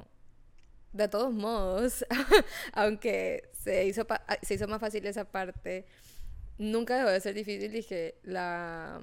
de 0.93 1.07
todos 1.07 1.33
modos, 1.33 2.05
aunque 2.73 3.51
se 3.53 3.85
hizo, 3.85 4.05
se 4.43 4.55
hizo 4.55 4.67
más 4.67 4.81
fácil 4.81 5.07
esa 5.07 5.31
parte, 5.31 5.87
nunca 6.59 6.97
dejó 6.97 7.11
de 7.11 7.21
ser 7.21 7.35
difícil, 7.35 7.71
dije, 7.71 8.17
la 8.25 9.01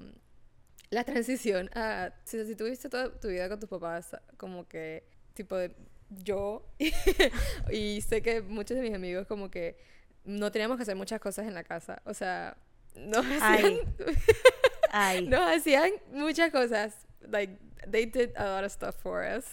la 0.90 1.04
transición 1.04 1.70
a, 1.74 2.12
si, 2.24 2.44
si 2.44 2.56
tuviste 2.56 2.88
toda 2.88 3.10
tu 3.18 3.28
vida 3.28 3.48
con 3.48 3.60
tus 3.60 3.68
papás, 3.68 4.16
como 4.36 4.66
que, 4.68 5.04
tipo 5.34 5.56
de, 5.56 5.72
yo, 6.10 6.66
y 7.70 8.00
sé 8.00 8.22
que 8.22 8.42
muchos 8.42 8.76
de 8.76 8.82
mis 8.82 8.94
amigos 8.94 9.26
como 9.26 9.50
que 9.50 9.78
no 10.24 10.50
teníamos 10.50 10.76
que 10.76 10.82
hacer 10.82 10.96
muchas 10.96 11.20
cosas 11.20 11.46
en 11.46 11.54
la 11.54 11.62
casa, 11.62 12.02
o 12.04 12.12
sea, 12.12 12.56
nos 12.96 13.24
hacían, 13.24 13.78
Ay. 14.90 15.26
nos 15.28 15.40
hacían 15.40 15.92
muchas 16.12 16.50
cosas, 16.50 16.94
like, 17.28 17.56
they 17.88 18.04
did 18.04 18.30
a 18.36 18.44
lot 18.44 18.64
of 18.64 18.72
stuff 18.72 18.94
for 18.96 19.22
us. 19.24 19.44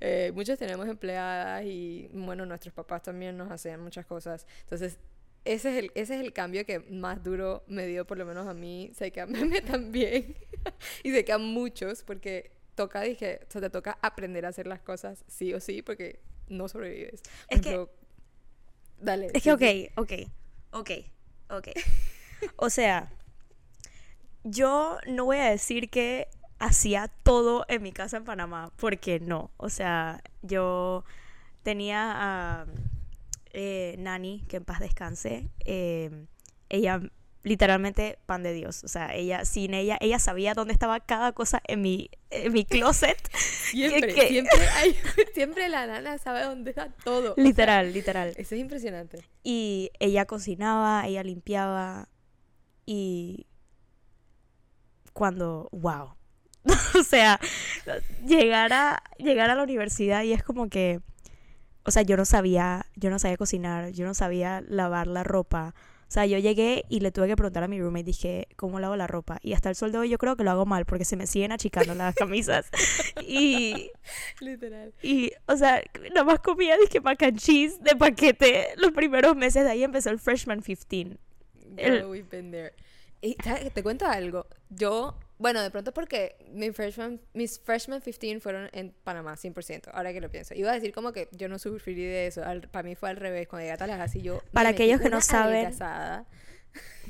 Eh, 0.00 0.30
muchos 0.34 0.58
tenemos 0.58 0.86
empleadas 0.86 1.64
y, 1.64 2.08
bueno, 2.12 2.44
nuestros 2.46 2.74
papás 2.74 3.02
también 3.02 3.36
nos 3.36 3.50
hacían 3.50 3.80
muchas 3.80 4.04
cosas, 4.04 4.46
entonces 4.60 4.98
ese 5.44 5.70
es, 5.70 5.76
el, 5.76 5.92
ese 5.94 6.14
es 6.14 6.20
el 6.20 6.32
cambio 6.32 6.64
que 6.64 6.80
más 6.80 7.22
duro 7.22 7.64
me 7.66 7.86
dio, 7.86 8.06
por 8.06 8.18
lo 8.18 8.24
menos 8.24 8.46
a 8.46 8.54
mí. 8.54 8.90
Sé 8.94 9.10
que 9.10 9.20
a 9.20 9.26
Meme 9.28 9.60
también. 9.60 10.36
y 11.02 11.10
sé 11.10 11.24
que 11.24 11.32
a 11.32 11.38
muchos, 11.38 12.02
porque 12.02 12.52
toca, 12.74 13.02
dije, 13.02 13.40
o 13.48 13.50
sea, 13.50 13.60
te 13.60 13.70
toca 13.70 13.98
aprender 14.02 14.46
a 14.46 14.48
hacer 14.48 14.66
las 14.66 14.80
cosas 14.80 15.24
sí 15.26 15.52
o 15.54 15.60
sí, 15.60 15.82
porque 15.82 16.20
no 16.48 16.68
sobrevives. 16.68 17.22
Es 17.48 17.60
que. 17.60 17.86
Dale. 19.00 19.28
Es 19.34 19.42
que, 19.42 19.52
ok, 19.52 19.62
ok, 19.96 20.12
ok, 20.70 20.90
ok. 21.50 21.68
o 22.56 22.70
sea, 22.70 23.12
yo 24.44 24.98
no 25.08 25.24
voy 25.24 25.38
a 25.38 25.50
decir 25.50 25.90
que 25.90 26.28
hacía 26.60 27.08
todo 27.24 27.64
en 27.68 27.82
mi 27.82 27.90
casa 27.90 28.16
en 28.16 28.24
Panamá, 28.24 28.72
porque 28.76 29.18
no. 29.18 29.50
O 29.56 29.68
sea, 29.68 30.22
yo 30.42 31.04
tenía 31.64 32.12
a 32.14 32.66
eh, 33.52 33.96
Nani, 33.98 34.44
que 34.48 34.58
en 34.58 34.64
paz 34.64 34.80
descanse, 34.80 35.48
eh, 35.64 36.26
ella 36.68 37.00
literalmente 37.42 38.18
pan 38.26 38.42
de 38.42 38.52
Dios. 38.52 38.84
O 38.84 38.88
sea, 38.88 39.14
ella, 39.14 39.44
sin 39.44 39.74
ella, 39.74 39.98
ella 40.00 40.18
sabía 40.18 40.54
dónde 40.54 40.72
estaba 40.72 41.00
cada 41.00 41.32
cosa 41.32 41.60
en 41.66 41.82
mi, 41.82 42.10
en 42.30 42.52
mi 42.52 42.64
closet. 42.64 43.18
siempre, 43.70 44.14
siempre, 45.34 45.68
la 45.68 45.86
nana 45.86 46.18
sabe 46.18 46.42
dónde 46.42 46.70
está 46.70 46.90
todo. 47.04 47.34
Literal, 47.36 47.92
literal. 47.92 48.34
Eso 48.36 48.54
es 48.54 48.60
impresionante. 48.60 49.24
Y 49.42 49.90
ella 49.98 50.24
cocinaba, 50.26 51.06
ella 51.06 51.22
limpiaba 51.22 52.08
y 52.86 53.46
cuando, 55.12 55.68
wow. 55.72 56.14
o 56.98 57.02
sea, 57.02 57.40
llegar 58.24 58.72
a, 58.72 59.02
llegar 59.18 59.50
a 59.50 59.56
la 59.56 59.64
universidad 59.64 60.22
y 60.22 60.32
es 60.32 60.44
como 60.44 60.68
que 60.68 61.00
o 61.84 61.90
sea, 61.90 62.02
yo 62.02 62.16
no 62.16 62.24
sabía, 62.24 62.86
yo 62.96 63.10
no 63.10 63.18
sabía 63.18 63.36
cocinar, 63.36 63.92
yo 63.92 64.06
no 64.06 64.14
sabía 64.14 64.62
lavar 64.68 65.06
la 65.06 65.24
ropa. 65.24 65.74
O 66.08 66.12
sea, 66.12 66.26
yo 66.26 66.36
llegué 66.38 66.84
y 66.90 67.00
le 67.00 67.10
tuve 67.10 67.26
que 67.26 67.36
preguntar 67.36 67.62
a 67.64 67.68
mi 67.68 67.80
roommate, 67.80 68.04
dije, 68.04 68.48
¿cómo 68.56 68.78
lavo 68.80 68.96
la 68.96 69.06
ropa? 69.06 69.38
Y 69.42 69.54
hasta 69.54 69.70
el 69.70 69.76
sol 69.76 69.92
de 69.92 69.98
hoy 69.98 70.10
yo 70.10 70.18
creo 70.18 70.36
que 70.36 70.44
lo 70.44 70.50
hago 70.50 70.66
mal 70.66 70.84
porque 70.84 71.06
se 71.06 71.16
me 71.16 71.26
siguen 71.26 71.52
achicando 71.52 71.94
las 71.94 72.14
camisas. 72.14 72.66
y... 73.26 73.90
Literal. 74.40 74.92
Y, 75.00 75.32
o 75.46 75.56
sea, 75.56 75.82
nada 76.10 76.24
más 76.24 76.40
comía, 76.40 76.76
dije, 76.76 77.00
mac 77.00 77.22
and 77.22 77.38
cheese 77.38 77.78
de 77.82 77.96
paquete. 77.96 78.74
Los 78.76 78.90
primeros 78.90 79.34
meses 79.36 79.64
de 79.64 79.70
ahí 79.70 79.84
empezó 79.84 80.10
el 80.10 80.18
freshman 80.18 80.60
15. 80.60 81.16
El... 81.78 82.04
we've 82.04 82.28
been 82.30 82.50
there. 82.50 82.74
Y, 83.22 83.36
te 83.36 83.82
cuento 83.82 84.04
algo. 84.04 84.46
Yo 84.68 85.16
bueno, 85.42 85.60
de 85.60 85.72
pronto 85.72 85.92
porque 85.92 86.36
mi 86.52 86.70
freshman, 86.70 87.20
mis 87.34 87.58
freshman 87.58 88.00
15 88.00 88.38
fueron 88.38 88.70
en 88.72 88.94
Panamá, 89.02 89.34
100%, 89.34 89.90
ahora 89.92 90.12
que 90.12 90.20
lo 90.20 90.30
pienso. 90.30 90.54
Iba 90.54 90.70
a 90.70 90.74
decir 90.74 90.92
como 90.92 91.12
que 91.12 91.28
yo 91.32 91.48
no 91.48 91.58
sufrí 91.58 91.96
de 91.96 92.28
eso, 92.28 92.42
para 92.70 92.88
mí 92.88 92.94
fue 92.94 93.10
al 93.10 93.16
revés, 93.16 93.48
cuando 93.48 93.64
llegué 93.64 93.72
a 93.72 93.76
Tallahassee 93.76 94.22
yo... 94.22 94.40
Para 94.52 94.68
aquellos 94.68 95.00
que 95.00 95.10
no 95.10 95.20
saben... 95.20 95.76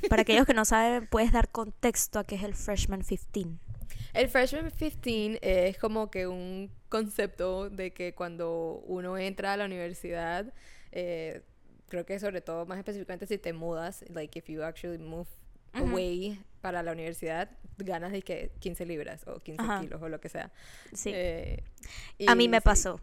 Para 0.09 0.23
aquellos 0.23 0.47
que 0.49 0.55
no 0.55 0.65
saben, 0.65 1.07
¿puedes 1.09 1.31
dar 1.31 1.51
contexto 1.51 2.19
a 2.19 2.25
qué 2.25 2.37
es 2.37 2.43
el 2.43 2.55
freshman 2.55 3.03
15? 3.03 3.49
El 4.15 4.29
freshman 4.31 4.71
15 4.71 5.39
es 5.43 5.77
como 5.77 6.11
que 6.11 6.27
un 6.27 6.71
concepto 6.89 7.69
de 7.69 7.93
que 7.93 8.15
cuando 8.15 8.83
uno 8.87 9.19
entra 9.19 9.53
a 9.53 9.57
la 9.59 9.67
universidad, 9.67 10.55
eh, 10.91 11.43
creo 11.89 12.07
que 12.07 12.19
sobre 12.19 12.41
todo, 12.41 12.65
más 12.65 12.79
específicamente 12.79 13.27
si 13.27 13.37
te 13.37 13.53
mudas, 13.53 14.07
like 14.09 14.39
if 14.39 14.49
you 14.49 14.63
actually 14.63 14.97
move 14.97 15.29
away 15.75 16.39
para 16.61 16.83
la 16.83 16.93
universidad, 16.93 17.51
ganas 17.79 18.13
de 18.13 18.23
que 18.23 18.53
15 18.61 18.87
libras 18.87 19.27
o 19.27 19.41
15 19.41 19.63
kilos 19.81 20.01
o 20.03 20.09
lo 20.09 20.21
que 20.21 20.29
sea. 20.29 20.53
Sí. 20.93 21.11
Eh, 21.13 21.65
a 22.27 22.35
mí 22.35 22.49
me 22.49 22.61
pasó. 22.61 23.01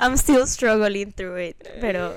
I'm 0.00 0.14
still 0.14 0.46
struggling 0.46 1.12
through 1.12 1.38
it, 1.38 1.56
pero... 1.80 2.14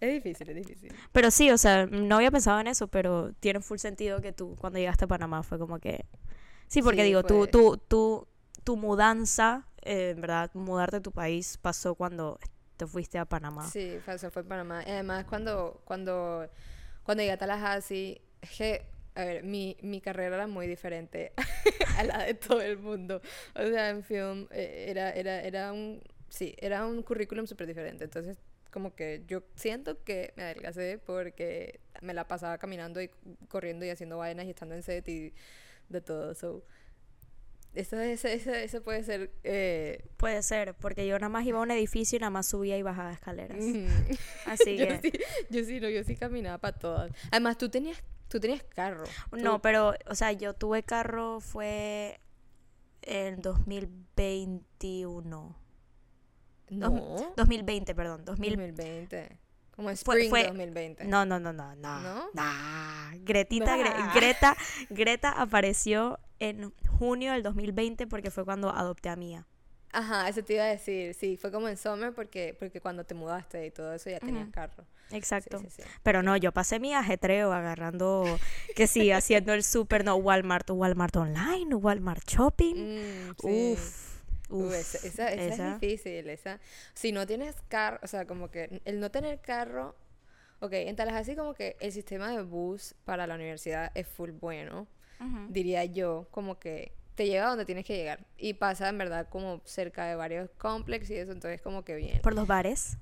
Es 0.00 0.12
difícil, 0.12 0.50
es 0.50 0.56
difícil. 0.56 0.92
Pero 1.12 1.30
sí, 1.30 1.50
o 1.50 1.56
sea, 1.56 1.86
no 1.86 2.16
había 2.16 2.30
pensado 2.30 2.60
en 2.60 2.66
eso, 2.66 2.88
pero 2.88 3.32
tiene 3.40 3.60
full 3.60 3.78
sentido 3.78 4.20
que 4.20 4.32
tú 4.32 4.54
cuando 4.60 4.78
llegaste 4.78 5.04
a 5.06 5.08
Panamá 5.08 5.42
fue 5.42 5.58
como 5.58 5.78
que... 5.78 6.04
Sí, 6.68 6.82
porque 6.82 7.04
digo, 7.04 7.22
tú, 7.22 7.46
tú, 7.46 7.78
tú, 7.88 8.26
tu 8.64 8.76
mudanza, 8.76 9.66
eh, 9.82 10.10
en 10.10 10.20
verdad, 10.20 10.50
mudarte 10.54 10.96
de 10.96 11.00
tu 11.00 11.12
país 11.12 11.58
pasó 11.58 11.94
cuando 11.94 12.38
te 12.76 12.86
fuiste 12.86 13.18
a 13.18 13.24
Panamá. 13.24 13.66
Sí, 13.70 13.98
pasó, 14.04 14.30
fue 14.30 14.42
en 14.42 14.48
Panamá. 14.48 14.80
Además, 14.86 15.24
cuando, 15.24 15.80
cuando, 15.84 16.48
cuando 17.06 17.22
llegué 17.22 17.32
a 17.32 17.38
Tallahassee, 17.38 18.20
es 18.42 18.50
que 18.50 18.82
a 19.14 19.24
ver, 19.24 19.44
mi, 19.44 19.76
mi 19.80 20.00
carrera 20.00 20.34
era 20.34 20.46
muy 20.46 20.66
diferente 20.66 21.32
a 21.96 22.04
la 22.04 22.24
de 22.24 22.34
todo 22.34 22.60
el 22.60 22.78
mundo. 22.78 23.22
O 23.54 23.62
sea, 23.62 23.90
en 23.90 24.02
film 24.02 24.48
eh, 24.50 24.86
era, 24.88 25.10
era, 25.12 25.40
era 25.40 25.72
un, 25.72 26.02
sí, 26.28 26.54
era 26.58 26.84
un 26.84 27.02
currículum 27.02 27.46
súper 27.46 27.68
diferente. 27.68 28.04
Entonces, 28.04 28.36
como 28.70 28.94
que 28.94 29.22
yo 29.26 29.42
siento 29.54 30.02
que 30.04 30.34
me 30.36 30.42
adelgacé 30.42 30.98
porque 30.98 31.80
me 32.02 32.12
la 32.12 32.28
pasaba 32.28 32.58
caminando 32.58 33.00
y 33.00 33.08
corriendo 33.48 33.86
y 33.86 33.90
haciendo 33.90 34.18
vainas 34.18 34.46
y 34.46 34.50
estando 34.50 34.74
en 34.74 34.82
set 34.82 35.08
y 35.08 35.32
de 35.88 36.00
todo. 36.00 36.34
So, 36.34 36.64
eso, 37.76 38.28
eso, 38.28 38.52
eso, 38.52 38.82
puede 38.82 39.04
ser... 39.04 39.30
Eh... 39.44 40.04
Puede 40.16 40.42
ser, 40.42 40.74
porque 40.74 41.06
yo 41.06 41.18
nada 41.18 41.28
más 41.28 41.46
iba 41.46 41.58
a 41.58 41.62
un 41.62 41.70
edificio 41.70 42.16
y 42.16 42.20
nada 42.20 42.30
más 42.30 42.46
subía 42.46 42.78
y 42.78 42.82
bajaba 42.82 43.12
escaleras. 43.12 43.58
Así 44.46 44.76
que... 44.76 44.86
Yo 44.86 44.98
sí, 45.00 45.12
yo 45.50 45.64
sí, 45.64 45.80
no, 45.80 45.88
yo 45.88 46.04
sí 46.04 46.16
caminaba 46.16 46.58
para 46.58 46.78
todas. 46.78 47.12
Además, 47.30 47.58
tú 47.58 47.68
tenías 47.68 48.02
Tú 48.28 48.40
tenías 48.40 48.62
carro. 48.64 49.04
No, 49.32 49.62
pero, 49.62 49.94
o 50.06 50.14
sea, 50.14 50.32
yo 50.32 50.52
tuve 50.54 50.82
carro 50.82 51.40
fue 51.40 52.20
en 53.02 53.40
2021. 53.40 55.56
No. 56.68 57.32
2020, 57.36 57.94
perdón. 57.94 58.24
2020. 58.24 59.38
Como 59.70 59.90
Spring 59.90 60.30
fue, 60.30 60.42
2020. 60.44 61.04
No, 61.04 61.24
no, 61.24 61.38
no, 61.38 61.52
no, 61.52 61.76
no. 61.76 62.00
¿No? 62.00 62.30
Nah. 62.32 63.12
Gretita, 63.18 63.76
Greta, 64.12 64.56
Greta 64.90 65.30
apareció 65.30 66.18
en 66.38 66.72
junio 66.98 67.32
del 67.32 67.42
2020 67.42 68.06
porque 68.06 68.30
fue 68.30 68.44
cuando 68.44 68.70
adopté 68.70 69.08
a 69.08 69.16
Mía. 69.16 69.46
Ajá, 69.92 70.28
eso 70.28 70.42
te 70.42 70.54
iba 70.54 70.64
a 70.64 70.68
decir. 70.68 71.14
Sí, 71.14 71.36
fue 71.36 71.50
como 71.50 71.68
en 71.68 71.76
summer 71.76 72.12
porque, 72.12 72.54
porque 72.58 72.80
cuando 72.80 73.04
te 73.04 73.14
mudaste 73.14 73.66
y 73.66 73.70
todo 73.70 73.94
eso 73.94 74.10
ya 74.10 74.20
tenías 74.20 74.48
carro. 74.50 74.84
Exacto. 75.10 75.62
Pero 76.02 76.22
no, 76.22 76.36
yo 76.36 76.52
pasé 76.52 76.80
mi 76.80 76.92
ajetreo 76.92 77.52
agarrando, 77.52 78.38
que 78.74 78.86
sí, 78.86 79.10
haciendo 79.12 79.54
el 79.54 79.62
super, 79.62 80.04
no, 80.04 80.16
Walmart, 80.16 80.68
Walmart 80.70 81.16
Online, 81.16 81.74
Walmart 81.74 82.28
Shopping. 82.28 82.74
Mm, 82.74 83.30
Uf. 83.42 84.16
Uf, 84.48 84.72
esa, 84.72 85.32
es 85.32 85.80
difícil. 85.80 86.28
Esa. 86.28 86.60
Si 86.94 87.10
no 87.12 87.26
tienes 87.26 87.56
carro, 87.68 87.98
o 88.02 88.06
sea, 88.06 88.26
como 88.26 88.50
que 88.50 88.80
el 88.84 89.00
no 89.00 89.10
tener 89.10 89.40
carro, 89.40 89.96
ok, 90.60 90.72
en 90.72 91.00
así 91.00 91.34
como 91.34 91.54
que 91.54 91.76
el 91.80 91.92
sistema 91.92 92.30
de 92.30 92.42
bus 92.42 92.94
para 93.04 93.26
la 93.26 93.34
universidad 93.34 93.90
es 93.94 94.06
full 94.06 94.30
bueno, 94.30 94.86
diría 95.48 95.84
yo, 95.84 96.28
como 96.30 96.58
que 96.58 96.92
te 97.14 97.26
lleva 97.26 97.46
a 97.46 97.48
donde 97.48 97.64
tienes 97.64 97.84
que 97.84 97.96
llegar. 97.96 98.20
Y 98.36 98.54
pasa 98.54 98.88
en 98.88 98.98
verdad 98.98 99.28
como 99.28 99.60
cerca 99.64 100.06
de 100.06 100.14
varios 100.14 100.50
complexes 100.58 101.10
y 101.10 101.14
eso, 101.14 101.32
entonces 101.32 101.60
como 101.62 101.84
que 101.84 101.96
bien. 101.96 102.20
¿Por 102.22 102.34
los 102.34 102.46
bares? 102.46 102.98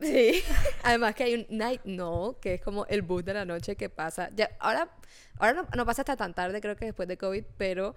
Sí, 0.00 0.42
además 0.82 1.14
que 1.14 1.24
hay 1.24 1.34
un 1.34 1.46
night 1.50 1.82
no, 1.84 2.36
que 2.40 2.54
es 2.54 2.62
como 2.62 2.86
el 2.86 3.02
bus 3.02 3.24
de 3.24 3.34
la 3.34 3.44
noche 3.44 3.76
que 3.76 3.88
pasa. 3.88 4.30
Ya, 4.34 4.50
ahora 4.58 4.90
ahora 5.38 5.66
no, 5.74 5.86
pasa 5.86 6.02
hasta 6.02 6.16
tan 6.16 6.34
tarde, 6.34 6.60
creo 6.60 6.76
que 6.76 6.86
después 6.86 7.08
de 7.08 7.16
COVID, 7.16 7.44
pero, 7.56 7.94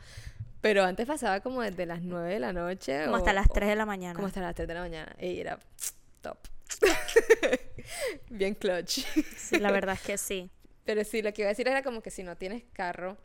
pero 0.62 0.84
antes 0.84 1.08
pasaba 1.08 1.40
como 1.42 1.62
desde 1.62 1.86
las 1.86 2.02
9 2.02 2.34
de 2.34 2.40
la 2.40 2.54
noche. 2.54 3.06
Como 3.06 3.18
hasta 3.18 3.34
las 3.34 3.48
3 3.50 3.70
de 3.70 3.76
la 3.76 3.86
mañana. 3.86 4.16
Como 4.16 4.28
hasta 4.28 4.42
las 4.42 4.56
3 4.56 4.68
de 4.68 4.74
la 4.74 4.82
mañana. 4.82 5.16
Y 5.20 5.40
era 5.40 5.60
top. 6.22 6.38
Bien 8.30 8.54
clutch. 8.54 9.06
Sí, 9.38 9.60
la 9.60 9.72
verdad 9.72 9.96
es 9.96 10.02
que 10.02 10.18
sí. 10.18 10.50
Pero 10.86 11.04
sí, 11.04 11.22
lo 11.22 11.34
que 11.34 11.44
iba 11.44 11.50
a 11.50 11.54
decir 11.54 11.68
era 11.68 11.84
como 11.84 12.02
que 12.02 12.12
si 12.12 12.24
no 12.24 12.36
tienes 12.36 12.64
carro, 12.74 13.18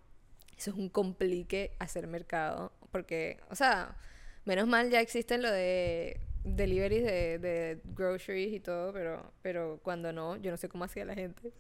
Eso 0.57 0.71
es 0.71 0.77
un 0.77 0.89
complique 0.89 1.73
hacer 1.79 2.07
mercado. 2.07 2.73
Porque, 2.91 3.39
o 3.51 3.55
sea, 3.55 3.97
menos 4.45 4.67
mal 4.67 4.91
ya 4.91 5.01
existen 5.01 5.43
lo 5.43 5.51
de 5.51 6.21
deliveries 6.45 7.05
de, 7.05 7.39
de 7.39 7.81
groceries 7.85 8.53
y 8.53 8.61
todo, 8.61 8.93
pero, 8.93 9.33
pero 9.43 9.81
cuando 9.83 10.13
no, 10.13 10.37
yo 10.37 10.51
no 10.51 10.57
sé 10.57 10.69
cómo 10.69 10.85
hacía 10.85 11.05
la 11.05 11.15
gente, 11.15 11.53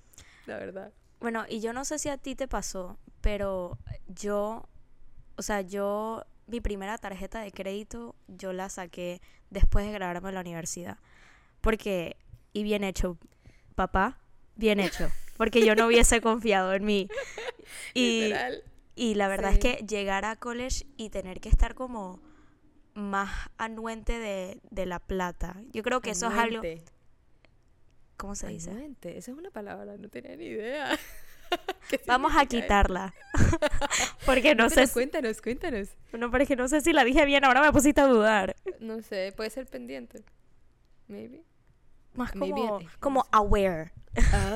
la 0.46 0.58
verdad. 0.58 0.92
Bueno, 1.20 1.46
y 1.48 1.60
yo 1.60 1.72
no 1.72 1.84
sé 1.84 1.98
si 1.98 2.10
a 2.10 2.18
ti 2.18 2.34
te 2.34 2.46
pasó, 2.46 2.98
pero 3.20 3.78
yo, 4.08 4.68
o 5.36 5.42
sea, 5.42 5.62
yo, 5.62 6.24
mi 6.46 6.60
primera 6.60 6.98
tarjeta 6.98 7.40
de 7.40 7.50
crédito, 7.50 8.14
yo 8.28 8.52
la 8.52 8.68
saqué 8.68 9.22
después 9.48 9.86
de 9.86 9.92
graduarme 9.92 10.28
en 10.28 10.34
la 10.34 10.42
universidad. 10.42 10.98
Porque, 11.62 12.16
y 12.52 12.62
bien 12.62 12.84
hecho, 12.84 13.16
papá, 13.74 14.20
bien 14.54 14.80
hecho. 14.80 15.10
Porque 15.38 15.64
yo 15.64 15.74
no 15.74 15.86
hubiese 15.86 16.20
confiado 16.20 16.74
en 16.74 16.84
mí. 16.84 17.08
Y, 17.94 18.32
y 18.94 19.14
la 19.14 19.28
verdad 19.28 19.52
es 19.52 19.58
que 19.58 19.84
llegar 19.86 20.24
a 20.24 20.36
college 20.36 20.86
y 20.96 21.10
tener 21.10 21.40
que 21.40 21.48
estar 21.48 21.74
como 21.74 22.20
más 22.94 23.30
anuente 23.58 24.18
de, 24.18 24.60
de 24.70 24.86
la 24.86 24.98
plata. 25.00 25.56
Yo 25.72 25.82
creo 25.82 26.00
que 26.00 26.10
eso 26.10 26.30
es 26.30 26.38
algo... 26.38 26.62
¿Cómo 28.16 28.36
se 28.36 28.46
dice? 28.46 28.70
Anuente, 28.70 29.18
esa 29.18 29.32
es 29.32 29.36
una 29.36 29.50
palabra, 29.50 29.96
no 29.98 30.08
tenía 30.08 30.36
ni 30.36 30.44
idea. 30.44 30.96
Vamos 32.06 32.32
a 32.36 32.46
quitarla. 32.46 33.14
porque 34.26 34.54
no 34.54 34.70
sé. 34.70 34.88
Cuéntanos, 34.88 35.40
cuéntanos. 35.42 35.88
No, 36.12 36.30
pero 36.30 36.42
es 36.42 36.48
que 36.48 36.56
no 36.56 36.68
sé 36.68 36.80
si 36.80 36.92
la 36.92 37.04
dije 37.04 37.24
bien, 37.24 37.44
ahora 37.44 37.60
me 37.60 37.72
pusiste 37.72 38.00
a 38.00 38.06
dudar. 38.06 38.56
No 38.80 39.02
sé, 39.02 39.32
puede 39.36 39.50
ser 39.50 39.66
pendiente. 39.66 40.22
Maybe. 41.08 41.42
Más 42.14 42.32
como, 42.32 42.80
como 43.00 43.26
aware. 43.32 43.92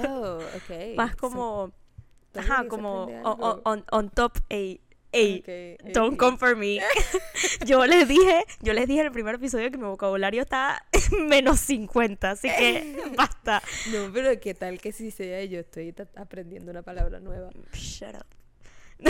Oh, 0.08 0.38
ok. 0.56 0.70
Más 0.96 1.16
como. 1.16 1.72
Ajá, 2.38 2.68
como 2.68 3.06
on, 3.64 3.84
on, 3.90 4.10
top 4.10 4.38
a 4.50 4.78
Ey, 5.10 5.42
don't 5.94 6.18
come 6.18 6.36
for 6.36 6.54
me. 6.54 6.82
yo 7.66 7.86
les 7.86 8.06
dije, 8.06 8.44
yo 8.60 8.74
les 8.74 8.86
dije 8.86 9.00
en 9.00 9.06
el 9.06 9.12
primer 9.12 9.36
episodio 9.36 9.70
que 9.70 9.78
mi 9.78 9.84
vocabulario 9.84 10.42
está 10.42 10.84
menos 11.28 11.60
50, 11.60 12.30
así 12.30 12.48
que 12.48 12.94
basta. 13.16 13.62
No, 13.90 14.12
pero 14.12 14.38
qué 14.38 14.52
tal 14.52 14.78
que 14.80 14.92
si 14.92 15.10
sea 15.10 15.42
yo 15.44 15.60
estoy 15.60 15.94
aprendiendo 16.14 16.70
una 16.70 16.82
palabra 16.82 17.20
nueva. 17.20 17.48
Shut 17.72 18.16
up. 18.16 18.26
ok, 19.00 19.08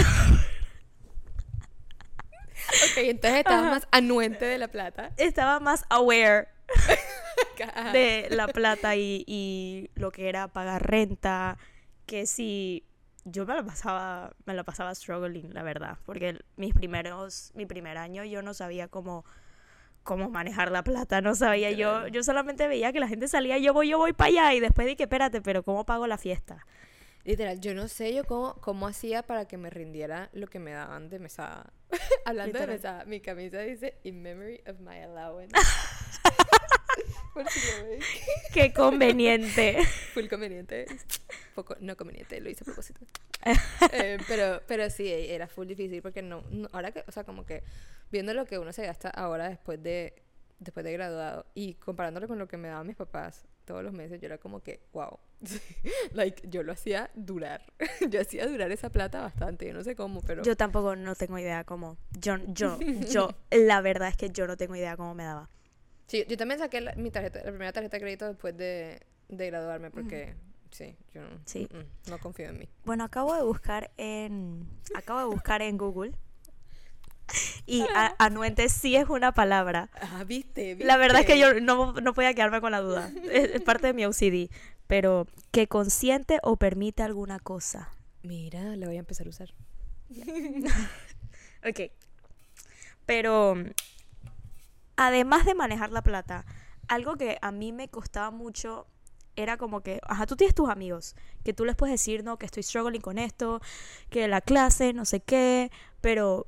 entonces 2.98 3.40
estaba 3.40 3.62
más 3.62 3.88
anuente 3.90 4.44
de 4.44 4.58
la 4.58 4.68
plata. 4.68 5.10
Estaba 5.16 5.58
más 5.58 5.84
aware 5.88 6.46
de 7.92 8.28
la 8.30 8.46
plata 8.46 8.94
y, 8.94 9.24
y 9.26 9.90
lo 9.96 10.12
que 10.12 10.28
era 10.28 10.46
pagar 10.46 10.88
renta, 10.88 11.58
que 12.06 12.26
si 12.26 12.84
yo 13.30 13.46
me 13.46 13.54
la 13.54 13.62
pasaba, 13.62 14.32
me 14.44 14.54
la 14.54 14.64
pasaba 14.64 14.94
struggling, 14.94 15.52
la 15.54 15.62
verdad, 15.62 15.98
porque 16.04 16.38
mis 16.56 16.74
primeros, 16.74 17.52
mi 17.54 17.66
primer 17.66 17.96
año 17.98 18.24
yo 18.24 18.42
no 18.42 18.54
sabía 18.54 18.88
cómo, 18.88 19.24
cómo 20.02 20.30
manejar 20.30 20.70
la 20.70 20.82
plata, 20.82 21.20
no 21.20 21.34
sabía 21.34 21.70
yo, 21.70 22.06
yo 22.08 22.22
solamente 22.22 22.68
veía 22.68 22.92
que 22.92 23.00
la 23.00 23.08
gente 23.08 23.28
salía, 23.28 23.58
yo 23.58 23.72
voy, 23.72 23.88
yo 23.88 23.98
voy 23.98 24.12
para 24.12 24.28
allá, 24.28 24.54
y 24.54 24.60
después 24.60 24.86
dije, 24.86 25.04
espérate, 25.04 25.40
pero 25.40 25.62
¿cómo 25.62 25.84
pago 25.84 26.06
la 26.06 26.18
fiesta? 26.18 26.64
Literal, 27.24 27.60
yo 27.60 27.74
no 27.74 27.88
sé 27.88 28.14
yo 28.14 28.24
cómo, 28.24 28.54
cómo 28.60 28.86
hacía 28.86 29.22
para 29.22 29.46
que 29.46 29.58
me 29.58 29.70
rindiera 29.70 30.30
lo 30.32 30.46
que 30.46 30.58
me 30.58 30.70
daban 30.70 31.10
de 31.10 31.18
mesada. 31.18 31.72
Hablando 32.24 32.58
de 32.58 32.66
mesada, 32.66 33.04
mi 33.04 33.20
camisa 33.20 33.58
dice, 33.60 33.98
in 34.02 34.22
memory 34.22 34.62
of 34.66 34.80
my 34.80 34.98
allowance. 35.02 35.52
Qué 38.52 38.72
conveniente. 38.72 39.78
Full 40.14 40.26
conveniente. 40.28 40.86
Poco 41.54 41.76
no 41.80 41.96
conveniente, 41.96 42.40
lo 42.40 42.50
hice 42.50 42.64
a 42.64 42.66
propósito. 42.66 43.00
Eh, 43.92 44.18
pero, 44.26 44.60
pero 44.66 44.90
sí, 44.90 45.08
era 45.08 45.46
full 45.46 45.66
difícil 45.66 46.02
porque 46.02 46.20
no, 46.20 46.42
ahora 46.72 46.90
que, 46.90 47.04
o 47.06 47.12
sea, 47.12 47.24
como 47.24 47.46
que 47.46 47.62
viendo 48.10 48.34
lo 48.34 48.44
que 48.44 48.58
uno 48.58 48.72
se 48.72 48.84
gasta 48.84 49.08
ahora 49.08 49.48
después 49.48 49.82
de, 49.82 50.22
después 50.58 50.84
de 50.84 50.92
graduado 50.92 51.46
y 51.54 51.74
comparándolo 51.74 52.26
con 52.26 52.38
lo 52.38 52.48
que 52.48 52.56
me 52.56 52.68
daban 52.68 52.86
mis 52.86 52.96
papás 52.96 53.46
todos 53.64 53.82
los 53.84 53.92
meses, 53.92 54.20
yo 54.20 54.26
era 54.26 54.38
como 54.38 54.60
que, 54.60 54.80
wow. 54.92 55.18
like, 56.12 56.48
yo 56.48 56.62
lo 56.62 56.72
hacía 56.72 57.10
durar. 57.14 57.62
yo 58.10 58.20
hacía 58.20 58.46
durar 58.46 58.72
esa 58.72 58.90
plata 58.90 59.20
bastante. 59.20 59.66
Yo 59.66 59.72
no 59.72 59.84
sé 59.84 59.94
cómo, 59.94 60.20
pero. 60.20 60.42
Yo 60.42 60.56
tampoco 60.56 60.96
no 60.96 61.14
tengo 61.14 61.38
idea 61.38 61.64
cómo. 61.64 61.96
Yo, 62.18 62.36
yo, 62.48 62.78
yo, 63.10 63.30
la 63.50 63.80
verdad 63.80 64.08
es 64.08 64.16
que 64.16 64.30
yo 64.30 64.46
no 64.46 64.56
tengo 64.56 64.74
idea 64.74 64.96
cómo 64.96 65.14
me 65.14 65.24
daba. 65.24 65.48
Sí, 66.08 66.24
yo 66.26 66.36
también 66.36 66.58
saqué 66.58 66.80
la, 66.80 66.94
mi 66.94 67.10
tarjeta, 67.10 67.38
la 67.44 67.50
primera 67.50 67.72
tarjeta 67.72 67.98
de 67.98 68.00
crédito 68.00 68.26
después 68.26 68.56
de, 68.56 69.00
de 69.28 69.46
graduarme 69.46 69.90
porque 69.90 70.34
sí, 70.70 70.96
yo 71.14 71.20
no, 71.20 71.28
sí. 71.44 71.68
no 72.08 72.18
confío 72.18 72.48
en 72.48 72.58
mí. 72.58 72.68
Bueno, 72.84 73.04
acabo 73.04 73.34
de 73.36 73.42
buscar 73.42 73.90
en 73.98 74.66
acabo 74.94 75.20
de 75.20 75.26
buscar 75.26 75.60
en 75.60 75.76
Google 75.76 76.12
y 77.66 77.84
anuente 78.18 78.70
sí 78.70 78.96
es 78.96 79.08
una 79.08 79.32
palabra. 79.32 79.90
Ah, 80.00 80.24
¿viste, 80.24 80.76
La 80.76 80.96
verdad 80.96 81.20
es 81.20 81.26
que 81.26 81.38
yo 81.38 81.60
no, 81.60 81.92
no 81.92 82.14
podía 82.14 82.32
quedarme 82.34 82.60
con 82.60 82.72
la 82.72 82.80
duda. 82.80 83.10
Es, 83.30 83.60
parte 83.62 83.88
de 83.88 83.92
mi 83.92 84.06
OCD. 84.06 84.50
Pero 84.86 85.26
que 85.50 85.66
consiente 85.66 86.38
o 86.42 86.56
permite 86.56 87.02
alguna 87.02 87.38
cosa. 87.38 87.90
Mira, 88.22 88.74
la 88.76 88.86
voy 88.86 88.96
a 88.96 89.00
empezar 89.00 89.26
a 89.26 89.30
usar. 89.30 89.52
ok. 91.68 91.92
Pero 93.04 93.56
además 94.98 95.46
de 95.46 95.54
manejar 95.54 95.92
la 95.92 96.02
plata, 96.02 96.44
algo 96.88 97.16
que 97.16 97.38
a 97.40 97.52
mí 97.52 97.72
me 97.72 97.88
costaba 97.88 98.30
mucho 98.30 98.86
era 99.36 99.56
como 99.56 99.80
que, 99.80 100.00
ajá, 100.02 100.26
tú 100.26 100.34
tienes 100.34 100.54
tus 100.54 100.68
amigos, 100.68 101.14
que 101.44 101.54
tú 101.54 101.64
les 101.64 101.76
puedes 101.76 101.94
decir, 101.94 102.24
no, 102.24 102.36
que 102.36 102.46
estoy 102.46 102.64
struggling 102.64 103.00
con 103.00 103.16
esto, 103.16 103.60
que 104.10 104.26
la 104.26 104.40
clase, 104.40 104.92
no 104.92 105.04
sé 105.04 105.20
qué, 105.20 105.70
pero, 106.00 106.46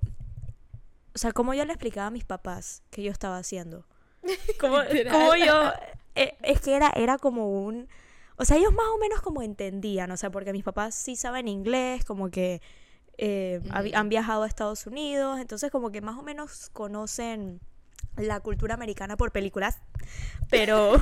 o 1.15 1.19
sea, 1.19 1.31
como 1.33 1.55
yo 1.55 1.65
le 1.65 1.73
explicaba 1.73 2.09
a 2.09 2.11
mis 2.11 2.25
papás 2.25 2.83
que 2.91 3.05
yo 3.05 3.13
estaba 3.13 3.39
haciendo. 3.39 3.87
Como, 4.61 4.77
como 5.11 5.35
yo, 5.37 5.73
eh, 6.15 6.37
es 6.43 6.61
que 6.61 6.75
era, 6.75 6.93
era 6.95 7.17
como 7.17 7.63
un, 7.65 7.89
o 8.37 8.45
sea, 8.45 8.59
ellos 8.59 8.75
más 8.75 8.85
o 8.95 8.99
menos 8.99 9.23
como 9.23 9.41
entendían, 9.41 10.11
o 10.11 10.17
sea, 10.19 10.31
porque 10.31 10.53
mis 10.53 10.63
papás 10.63 10.95
sí 10.95 11.17
saben 11.17 11.49
inglés, 11.49 12.05
como 12.05 12.31
que 12.31 12.61
eh, 13.17 13.63
han 13.71 14.09
viajado 14.11 14.43
a 14.43 14.47
Estados 14.47 14.87
Unidos, 14.87 15.41
entonces 15.41 15.71
como 15.71 15.91
que 15.91 16.03
más 16.03 16.19
o 16.19 16.23
menos 16.23 16.69
conocen 16.75 17.63
la 18.23 18.41
cultura 18.41 18.75
americana 18.75 19.17
por 19.17 19.33
películas, 19.33 19.79
pero... 20.51 21.01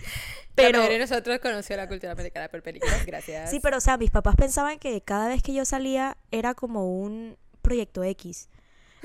pero 0.54 0.88
la 0.88 0.98
nosotros 0.98 1.38
conoció 1.40 1.76
la 1.76 1.88
cultura 1.88 2.12
americana 2.12 2.48
por 2.48 2.62
películas, 2.62 3.04
gracias. 3.06 3.50
Sí, 3.50 3.60
pero 3.62 3.78
o 3.78 3.80
sea, 3.80 3.96
mis 3.96 4.10
papás 4.10 4.36
pensaban 4.36 4.78
que 4.78 5.00
cada 5.02 5.28
vez 5.28 5.42
que 5.42 5.54
yo 5.54 5.64
salía 5.64 6.16
era 6.30 6.54
como 6.54 7.00
un 7.00 7.36
proyecto 7.62 8.02
X. 8.02 8.48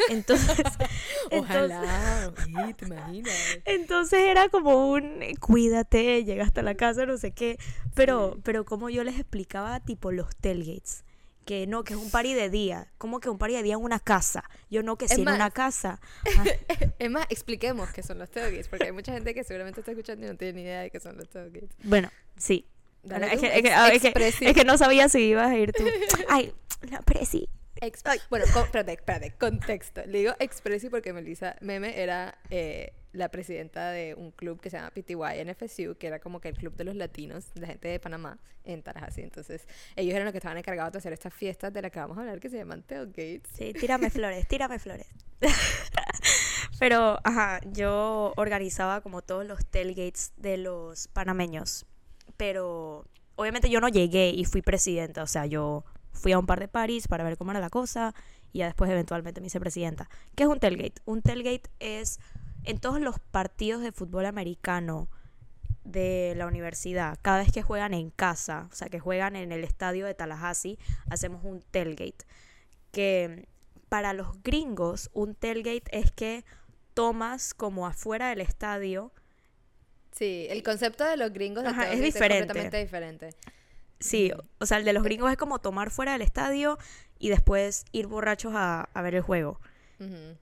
Entonces, 0.10 0.58
ojalá, 1.32 2.34
te 2.76 2.86
imaginas. 2.86 3.34
Entonces 3.65 4.21
era 4.21 4.49
como 4.49 4.89
un 4.89 5.19
cuídate, 5.39 6.23
llega 6.23 6.43
hasta 6.43 6.63
la 6.63 6.76
casa, 6.76 7.06
no 7.06 7.17
sé 7.17 7.32
qué, 7.32 7.58
pero 7.93 8.39
pero 8.43 8.65
como 8.65 8.89
yo 8.89 9.04
les 9.04 9.19
explicaba 9.19 9.80
tipo 9.80 10.12
los 10.12 10.36
tailgates 10.36 11.04
que 11.43 11.67
no, 11.67 11.84
que 11.84 11.93
es 11.93 11.99
un 11.99 12.10
party 12.10 12.34
de 12.34 12.49
día. 12.49 12.91
¿Cómo 12.97 13.19
que 13.19 13.29
un 13.29 13.38
party 13.38 13.56
de 13.56 13.63
día 13.63 13.73
en 13.73 13.82
una 13.82 13.99
casa? 13.99 14.43
Yo 14.69 14.84
no, 14.84 14.97
que 14.97 15.08
si 15.08 15.21
en 15.21 15.27
una 15.27 15.51
casa. 15.51 15.99
es 16.99 17.12
más, 17.12 17.25
expliquemos 17.29 17.91
qué 17.91 18.03
son 18.03 18.19
los 18.19 18.29
tailgates, 18.29 18.67
porque 18.67 18.86
hay 18.86 18.91
mucha 18.91 19.13
gente 19.13 19.34
que 19.34 19.43
seguramente 19.43 19.82
está 19.82 19.91
escuchando 19.91 20.25
y 20.25 20.29
no 20.29 20.38
tiene 20.38 20.53
ni 20.53 20.62
idea 20.62 20.82
de 20.82 20.89
qué 20.89 20.99
son 20.99 21.17
los 21.17 21.29
tailgates. 21.29 21.69
Bueno, 21.84 22.10
sí. 22.38 22.67
es, 23.03 24.53
que, 24.56 24.63
no 24.65 24.77
sabía 24.77 25.10
si 25.10 25.19
ibas 25.19 25.51
a 25.51 25.58
ir 25.58 25.73
tú. 25.73 25.84
Ay, 26.29 26.53
la 26.89 27.01
presi. 27.01 27.49
bueno, 28.29 28.45
espérate, 28.45 28.93
espérate, 28.93 29.32
contexto. 29.32 30.06
Le 30.06 30.19
digo 30.19 30.34
expresi 30.39 30.89
porque 30.89 31.13
Melissa 31.13 31.56
Meme 31.62 32.01
era 32.01 32.38
eh, 32.49 32.93
la 33.13 33.30
presidenta 33.30 33.91
de 33.91 34.15
un 34.15 34.32
club 34.32 34.60
que 34.60 34.69
se 34.69 34.78
llama 34.78 34.89
PTY 34.91 35.45
NFSU, 35.45 35.95
que 35.97 36.08
era 36.08 36.19
como 36.19 36.41
que 36.41 36.49
el 36.49 36.58
club 36.58 36.76
de 36.76 36.84
los 36.84 36.95
latinos, 36.95 37.45
la 37.56 37.67
gente 37.67 37.88
de 37.88 37.99
Panamá, 37.99 38.39
en 38.63 38.82
Tallahassee. 38.82 39.23
Entonces, 39.23 39.67
ellos 39.95 40.13
eran 40.13 40.26
los 40.26 40.32
que 40.32 40.39
estaban 40.39 40.58
encargados 40.58 40.91
de 40.91 40.97
hacer 40.97 41.13
estas 41.13 41.34
fiestas 41.34 41.71
de 41.71 41.82
las 41.82 41.91
que 41.91 41.99
vamos 41.99 42.17
a 42.17 42.21
hablar, 42.21 42.39
que 42.39 42.49
se 42.49 42.58
llaman 42.58 42.82
tailgates. 42.84 43.52
Sí, 43.56 43.73
tírame 43.73 44.10
flores, 44.10 44.47
tírame 44.47 44.80
flores. 44.80 45.08
Pero, 46.80 47.19
ajá, 47.23 47.62
yo 47.71 48.34
organizaba 48.36 49.02
como 49.02 49.21
todos 49.21 49.45
los 49.45 49.63
tailgates 49.65 50.34
de 50.38 50.58
los 50.58 51.08
panameños. 51.08 51.86
Pero, 52.36 53.06
obviamente 53.36 53.69
yo 53.69 53.80
no 53.80 53.89
llegué 53.89 54.30
y 54.30 54.45
fui 54.45 54.62
presidenta, 54.62 55.21
o 55.21 55.28
sea, 55.28 55.45
yo 55.45 55.86
fui 56.12 56.32
a 56.32 56.39
un 56.39 56.45
par 56.45 56.60
de 56.60 56.67
paris 56.67 57.08
para 57.08 57.23
ver 57.23 57.38
cómo 57.38 57.52
era 57.52 57.60
la 57.60 57.69
cosa 57.69 58.13
y 58.52 58.60
ya 58.60 58.65
después 58.65 58.89
eventualmente 58.89 59.41
me 59.41 59.47
hice 59.47 59.60
presidenta. 59.60 60.10
¿Qué 60.36 60.43
es 60.43 60.49
un 60.49 60.60
tailgate? 60.60 61.02
Un 61.06 61.21
tailgate 61.21 61.69
es 61.80 62.19
en 62.63 62.80
todos 62.80 62.99
los 62.99 63.19
partidos 63.19 63.82
de 63.82 63.91
fútbol 63.91 64.26
americano 64.26 65.10
de 65.84 66.34
la 66.38 66.47
universidad, 66.47 67.17
cada 67.21 67.39
vez 67.39 67.52
que 67.52 67.62
juegan 67.62 67.93
en 67.93 68.10
casa, 68.10 68.69
o 68.71 68.76
sea, 68.76 68.89
que 68.89 68.99
juegan 68.99 69.36
en 69.36 69.52
el 69.52 69.63
estadio 69.63 70.06
de 70.06 70.13
Tallahassee, 70.13 70.80
hacemos 71.10 71.43
un 71.43 71.62
tailgate. 71.62 72.26
Que 72.91 73.47
para 73.89 74.13
los 74.13 74.41
gringos, 74.43 75.10
un 75.13 75.36
tailgate 75.36 75.84
es 75.91 76.12
que 76.12 76.45
tomas 76.93 77.54
como 77.54 77.86
afuera 77.86 78.30
del 78.30 78.41
estadio. 78.41 79.12
Sí, 80.12 80.47
el 80.49 80.63
concepto 80.63 81.04
de 81.04 81.17
los 81.17 81.34
gringos 81.34 81.63
es, 81.65 82.02
diferente. 82.02 82.47
completamente 82.47 82.78
diferente. 82.78 83.30
Sí, 83.99 84.32
o 84.60 84.65
sea, 84.65 84.78
el 84.78 84.86
de 84.86 84.93
los 84.93 85.04
gringos 85.04 85.32
es 85.32 85.38
como 85.38 85.60
tomar 85.60 85.89
fuera 85.89 86.13
del 86.13 86.21
estadio 86.21 86.78
y 87.19 87.30
después 87.30 87.86
ir 87.91 88.08
borrachos 88.08 88.54
a, 88.56 88.89
a 88.93 89.02
ver 89.02 89.15
el 89.15 89.21
juego. 89.21 89.60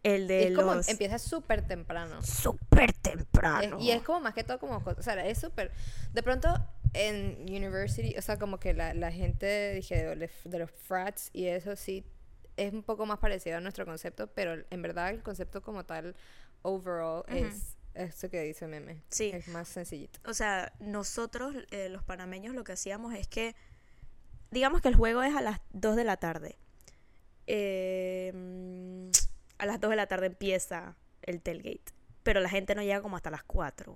El 0.04 0.28
de 0.28 0.48
es 0.48 0.56
como, 0.56 0.76
los... 0.76 0.88
empieza 0.90 1.20
súper 1.20 1.66
temprano. 1.68 2.22
Súper 2.24 2.94
temprano. 2.94 3.78
Es- 3.78 3.84
y 3.84 3.92
es 3.92 4.02
como 4.04 4.20
más 4.22 4.34
que 4.34 4.44
todo 4.44 4.60
como, 4.60 4.78
o 4.78 5.02
sea, 5.04 5.26
es 5.28 5.38
súper, 5.40 5.72
de 6.14 6.24
pronto 6.24 6.50
en 6.94 7.38
university, 7.48 8.16
o 8.18 8.22
sea, 8.22 8.38
como 8.38 8.60
que 8.60 8.74
la, 8.74 8.94
la 8.94 9.12
gente, 9.12 9.74
dije, 9.74 10.04
de 10.04 10.16
los, 10.16 10.30
de 10.44 10.60
los 10.60 10.72
frats 10.72 11.30
y 11.34 11.46
eso 11.48 11.76
sí, 11.76 12.04
es 12.58 12.74
un 12.74 12.84
poco 12.84 13.06
más 13.06 13.20
parecido 13.20 13.58
a 13.58 13.62
nuestro 13.62 13.86
concepto, 13.86 14.28
pero 14.28 14.62
en 14.70 14.82
verdad 14.82 15.10
el 15.10 15.24
concepto 15.24 15.62
como 15.62 15.86
tal, 15.86 16.16
overall, 16.64 17.24
es 17.28 17.78
eso 17.94 18.30
que 18.30 18.42
dice 18.42 18.68
Meme. 18.68 19.02
Sí. 19.10 19.32
Es 19.34 19.48
más 19.48 19.68
sencillito. 19.68 20.20
O 20.30 20.34
sea, 20.34 20.74
nosotros, 20.80 21.56
eh, 21.72 21.90
los 21.90 22.04
panameños, 22.04 22.54
lo 22.56 22.64
que 22.64 22.74
hacíamos 22.74 23.14
es 23.16 23.28
que, 23.28 23.56
digamos 24.52 24.82
que 24.82 24.90
el 24.90 24.96
juego 24.96 25.24
es 25.24 25.36
a 25.36 25.42
las 25.42 25.60
2 25.72 25.96
de 25.96 26.04
la 26.04 26.18
tarde. 26.18 26.58
Eh, 27.48 28.32
a 29.62 29.68
las 29.68 29.80
2 29.80 29.92
de 29.92 29.96
la 29.96 30.08
tarde 30.08 30.26
empieza 30.26 30.98
el 31.22 31.40
tailgate, 31.40 31.94
pero 32.24 32.40
la 32.40 32.50
gente 32.50 32.74
no 32.74 32.82
llega 32.82 33.00
como 33.02 33.16
hasta 33.16 33.30
las 33.30 33.44
4. 33.44 33.96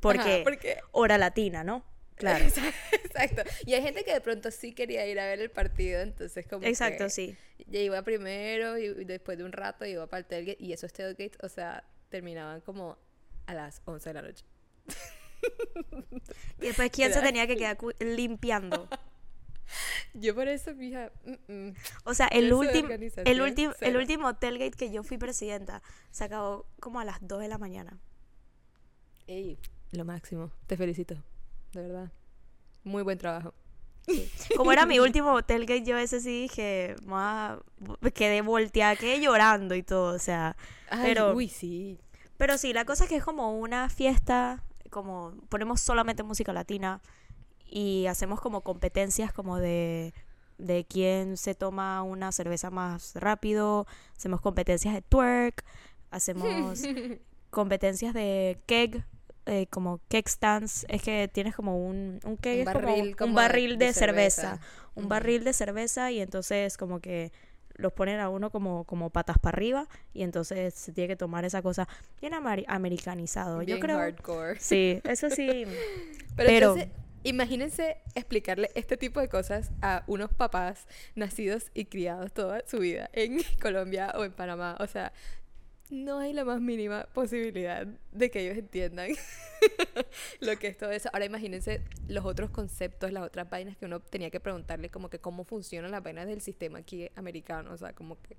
Porque, 0.00 0.20
Ajá, 0.20 0.40
porque 0.42 0.78
hora 0.92 1.18
latina, 1.18 1.62
¿no? 1.62 1.84
Claro. 2.14 2.46
Exacto. 2.92 3.42
Y 3.66 3.74
hay 3.74 3.82
gente 3.82 4.04
que 4.04 4.14
de 4.14 4.22
pronto 4.22 4.50
sí 4.50 4.72
quería 4.72 5.06
ir 5.06 5.20
a 5.20 5.26
ver 5.26 5.40
el 5.40 5.50
partido, 5.50 6.00
entonces 6.00 6.46
como 6.46 6.66
Exacto, 6.66 7.04
que 7.04 7.10
sí. 7.10 7.36
ya 7.66 7.80
iba 7.80 8.00
primero 8.02 8.78
y 8.78 9.04
después 9.04 9.36
de 9.36 9.44
un 9.44 9.52
rato 9.52 9.84
iba 9.84 10.06
para 10.06 10.20
el 10.20 10.24
tailgate 10.24 10.62
y 10.64 10.72
esos 10.72 10.94
tailgates, 10.94 11.36
o 11.42 11.50
sea, 11.50 11.84
terminaban 12.08 12.62
como 12.62 12.96
a 13.44 13.52
las 13.52 13.82
11 13.84 14.08
de 14.08 14.14
la 14.14 14.22
noche. 14.22 14.46
Y 16.58 16.68
después, 16.68 16.90
¿quién 16.90 17.12
se 17.12 17.20
tenía 17.20 17.46
que 17.46 17.58
quedar 17.58 17.76
limpiando? 18.00 18.88
Yo 20.14 20.34
por 20.34 20.46
eso, 20.48 20.74
mija, 20.74 21.10
mm, 21.24 21.52
mm. 21.52 21.74
O 22.04 22.14
sea, 22.14 22.28
el 22.28 22.52
último 22.52 22.88
el 23.24 23.40
último 23.42 23.72
el 23.80 23.96
último 23.96 24.34
tailgate 24.36 24.70
que 24.76 24.90
yo 24.92 25.02
fui 25.02 25.18
presidenta 25.18 25.82
se 26.10 26.24
acabó 26.24 26.66
como 26.80 27.00
a 27.00 27.04
las 27.04 27.18
2 27.20 27.40
de 27.40 27.48
la 27.48 27.58
mañana. 27.58 27.98
Ey, 29.26 29.58
lo 29.92 30.04
máximo. 30.04 30.50
Te 30.66 30.76
felicito, 30.76 31.14
de 31.72 31.82
verdad. 31.82 32.12
Muy 32.84 33.02
buen 33.02 33.18
trabajo. 33.18 33.54
Como 34.56 34.70
era 34.70 34.84
mi 34.86 34.98
último 34.98 35.42
tailgate, 35.42 35.82
yo 35.82 35.96
ese 35.96 36.20
sí 36.20 36.42
dije, 36.42 36.94
"Ma", 37.04 37.58
quedé 38.14 38.42
volteada, 38.42 38.96
quedé 38.96 39.18
llorando 39.20 39.74
y 39.74 39.82
todo, 39.82 40.14
o 40.14 40.18
sea, 40.18 40.56
Pero- 41.02 41.34
uy, 41.34 41.48
sí. 41.48 41.98
pero 42.36 42.58
sí, 42.58 42.72
la 42.74 42.84
cosa 42.84 43.04
es 43.04 43.10
que 43.10 43.16
es 43.16 43.24
como 43.24 43.58
una 43.58 43.88
fiesta, 43.88 44.62
como 44.90 45.34
ponemos 45.48 45.80
solamente 45.80 46.22
música 46.22 46.52
latina 46.52 47.00
y 47.76 48.06
hacemos 48.06 48.40
como 48.40 48.60
competencias 48.60 49.32
como 49.32 49.58
de 49.58 50.14
de 50.58 50.84
quién 50.88 51.36
se 51.36 51.56
toma 51.56 52.04
una 52.04 52.30
cerveza 52.30 52.70
más 52.70 53.16
rápido, 53.16 53.88
hacemos 54.16 54.40
competencias 54.40 54.94
de 54.94 55.02
twerk, 55.02 55.64
hacemos 56.12 56.80
competencias 57.50 58.14
de 58.14 58.58
keg, 58.66 59.04
eh, 59.46 59.66
como 59.66 60.00
keg 60.08 60.28
stands, 60.28 60.86
es 60.88 61.02
que 61.02 61.28
tienes 61.32 61.56
como 61.56 61.84
un, 61.84 62.20
un 62.24 62.36
keg, 62.36 62.62
Un 62.62 62.68
es 62.68 62.72
como 62.74 62.86
barril 62.86 63.08
un 63.08 63.12
como 63.14 63.30
de- 63.30 63.34
barril 63.34 63.78
de, 63.78 63.86
de 63.86 63.92
cerveza, 63.92 64.42
cerveza. 64.42 64.60
un 64.94 65.08
barril 65.08 65.42
de 65.42 65.52
cerveza 65.52 66.12
y 66.12 66.20
entonces 66.20 66.76
como 66.76 67.00
que 67.00 67.32
los 67.74 67.92
ponen 67.92 68.20
a 68.20 68.28
uno 68.28 68.50
como, 68.50 68.84
como 68.84 69.10
patas 69.10 69.38
para 69.40 69.56
arriba 69.56 69.88
y 70.12 70.22
entonces 70.22 70.72
se 70.74 70.92
tiene 70.92 71.08
que 71.08 71.16
tomar 71.16 71.44
esa 71.44 71.60
cosa 71.62 71.88
bien 72.20 72.32
ameri- 72.34 72.64
americanizado. 72.68 73.60
Yo 73.62 73.80
creo... 73.80 73.98
hardcore. 73.98 74.60
Sí, 74.60 75.00
eso 75.02 75.28
sí. 75.30 75.64
Pero, 76.36 76.48
Pero- 76.48 76.70
entonces, 76.76 77.03
imagínense 77.24 77.96
explicarle 78.14 78.70
este 78.74 78.96
tipo 78.96 79.20
de 79.20 79.28
cosas 79.28 79.72
a 79.82 80.04
unos 80.06 80.32
papás 80.32 80.86
nacidos 81.16 81.70
y 81.74 81.86
criados 81.86 82.32
toda 82.32 82.62
su 82.66 82.78
vida 82.78 83.10
en 83.12 83.38
Colombia 83.60 84.12
o 84.16 84.24
en 84.24 84.32
Panamá. 84.32 84.76
O 84.80 84.86
sea, 84.86 85.12
no 85.90 86.18
hay 86.18 86.32
la 86.32 86.44
más 86.44 86.60
mínima 86.60 87.06
posibilidad 87.12 87.86
de 88.12 88.30
que 88.30 88.40
ellos 88.40 88.56
entiendan 88.56 89.10
lo 90.40 90.58
que 90.58 90.68
es 90.68 90.76
todo 90.78 90.90
eso. 90.90 91.08
Ahora 91.12 91.26
imagínense 91.26 91.82
los 92.08 92.24
otros 92.24 92.50
conceptos, 92.50 93.12
las 93.12 93.22
otras 93.22 93.48
vainas 93.50 93.76
que 93.76 93.84
uno 93.84 94.00
tenía 94.00 94.30
que 94.30 94.40
preguntarle, 94.40 94.88
como 94.90 95.10
que 95.10 95.18
cómo 95.18 95.44
funcionan 95.44 95.90
las 95.90 96.02
vainas 96.02 96.26
del 96.26 96.40
sistema 96.40 96.78
aquí 96.78 97.10
americano. 97.16 97.72
O 97.72 97.76
sea, 97.76 97.92
como 97.92 98.20
que 98.22 98.36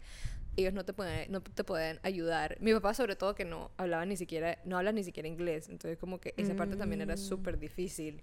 ellos 0.58 0.74
no 0.74 0.84
te 0.86 0.94
pueden, 0.94 1.32
no 1.32 1.42
te 1.42 1.64
pueden 1.64 2.00
ayudar. 2.04 2.58
Mi 2.62 2.74
papá 2.74 2.94
sobre 2.94 3.16
todo 3.16 3.36
que 3.36 3.46
no 3.46 3.72
hablaba 3.78 4.06
ni 4.06 4.18
siquiera, 4.18 4.58
no 4.66 4.78
habla 4.78 4.92
ni 4.92 5.04
siquiera 5.04 5.28
inglés. 5.30 5.70
Entonces 5.70 5.98
como 5.98 6.20
que 6.20 6.34
esa 6.38 6.56
parte 6.56 6.76
también 6.76 7.02
era 7.02 7.16
Mm. 7.16 7.20
súper 7.20 7.60
difícil. 7.60 8.22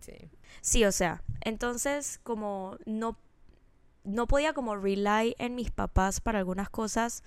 Sí. 0.00 0.12
Sí, 0.60 0.84
o 0.84 0.92
sea, 0.92 1.22
entonces 1.42 2.20
como 2.22 2.76
no, 2.86 3.16
no 4.04 4.26
podía 4.26 4.52
como 4.52 4.76
rely 4.76 5.34
en 5.38 5.54
mis 5.54 5.70
papás 5.70 6.20
para 6.20 6.38
algunas 6.38 6.68
cosas, 6.70 7.22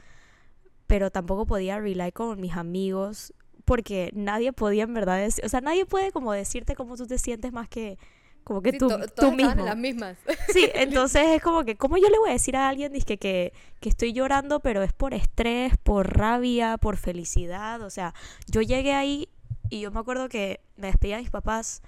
pero 0.88 1.12
tampoco 1.12 1.46
podía 1.46 1.80
rely 1.80 2.12
con 2.12 2.40
mis 2.42 2.56
amigos, 2.56 3.34
porque 3.66 4.10
nadie 4.14 4.52
podía 4.54 4.84
en 4.84 4.94
verdad 4.94 5.18
decir, 5.20 5.46
o 5.46 5.50
sea, 5.50 5.62
nadie 5.62 5.86
puede 5.86 6.12
como 6.12 6.34
decirte 6.34 6.76
cómo 6.76 6.98
tú 6.98 7.06
te 7.06 7.18
sientes 7.20 7.54
más 7.54 7.70
que 7.70 7.98
como 8.44 8.62
que 8.64 8.72
Sí, 8.72 8.78
tú, 8.80 8.88
to- 8.88 9.08
tú 9.10 9.32
mismo. 9.32 9.64
las 9.64 9.78
mismas. 9.78 10.18
Sí, 10.52 10.68
entonces 10.74 11.22
es 11.28 11.42
como 11.44 11.64
que, 11.66 11.76
¿cómo 11.76 11.98
yo 11.98 12.10
le 12.10 12.18
voy 12.18 12.30
a 12.30 12.34
decir 12.34 12.56
a 12.56 12.68
alguien 12.68 12.92
dizque, 12.92 13.18
que, 13.20 13.54
que 13.80 13.90
estoy 13.90 14.12
llorando, 14.14 14.60
pero 14.62 14.82
es 14.82 14.92
por 14.94 15.14
estrés, 15.14 15.78
por 15.78 16.18
rabia, 16.18 16.78
por 16.78 16.98
felicidad? 16.98 17.82
O 17.84 17.92
sea, 17.92 18.16
yo 18.48 18.62
llegué 18.62 18.94
ahí 18.94 19.30
y 19.70 19.82
yo 19.82 19.92
me 19.92 20.00
acuerdo 20.00 20.30
que 20.30 20.62
me 20.78 20.88
despedí 20.88 21.14
a 21.14 21.20
mis 21.20 21.30
papás 21.30 21.84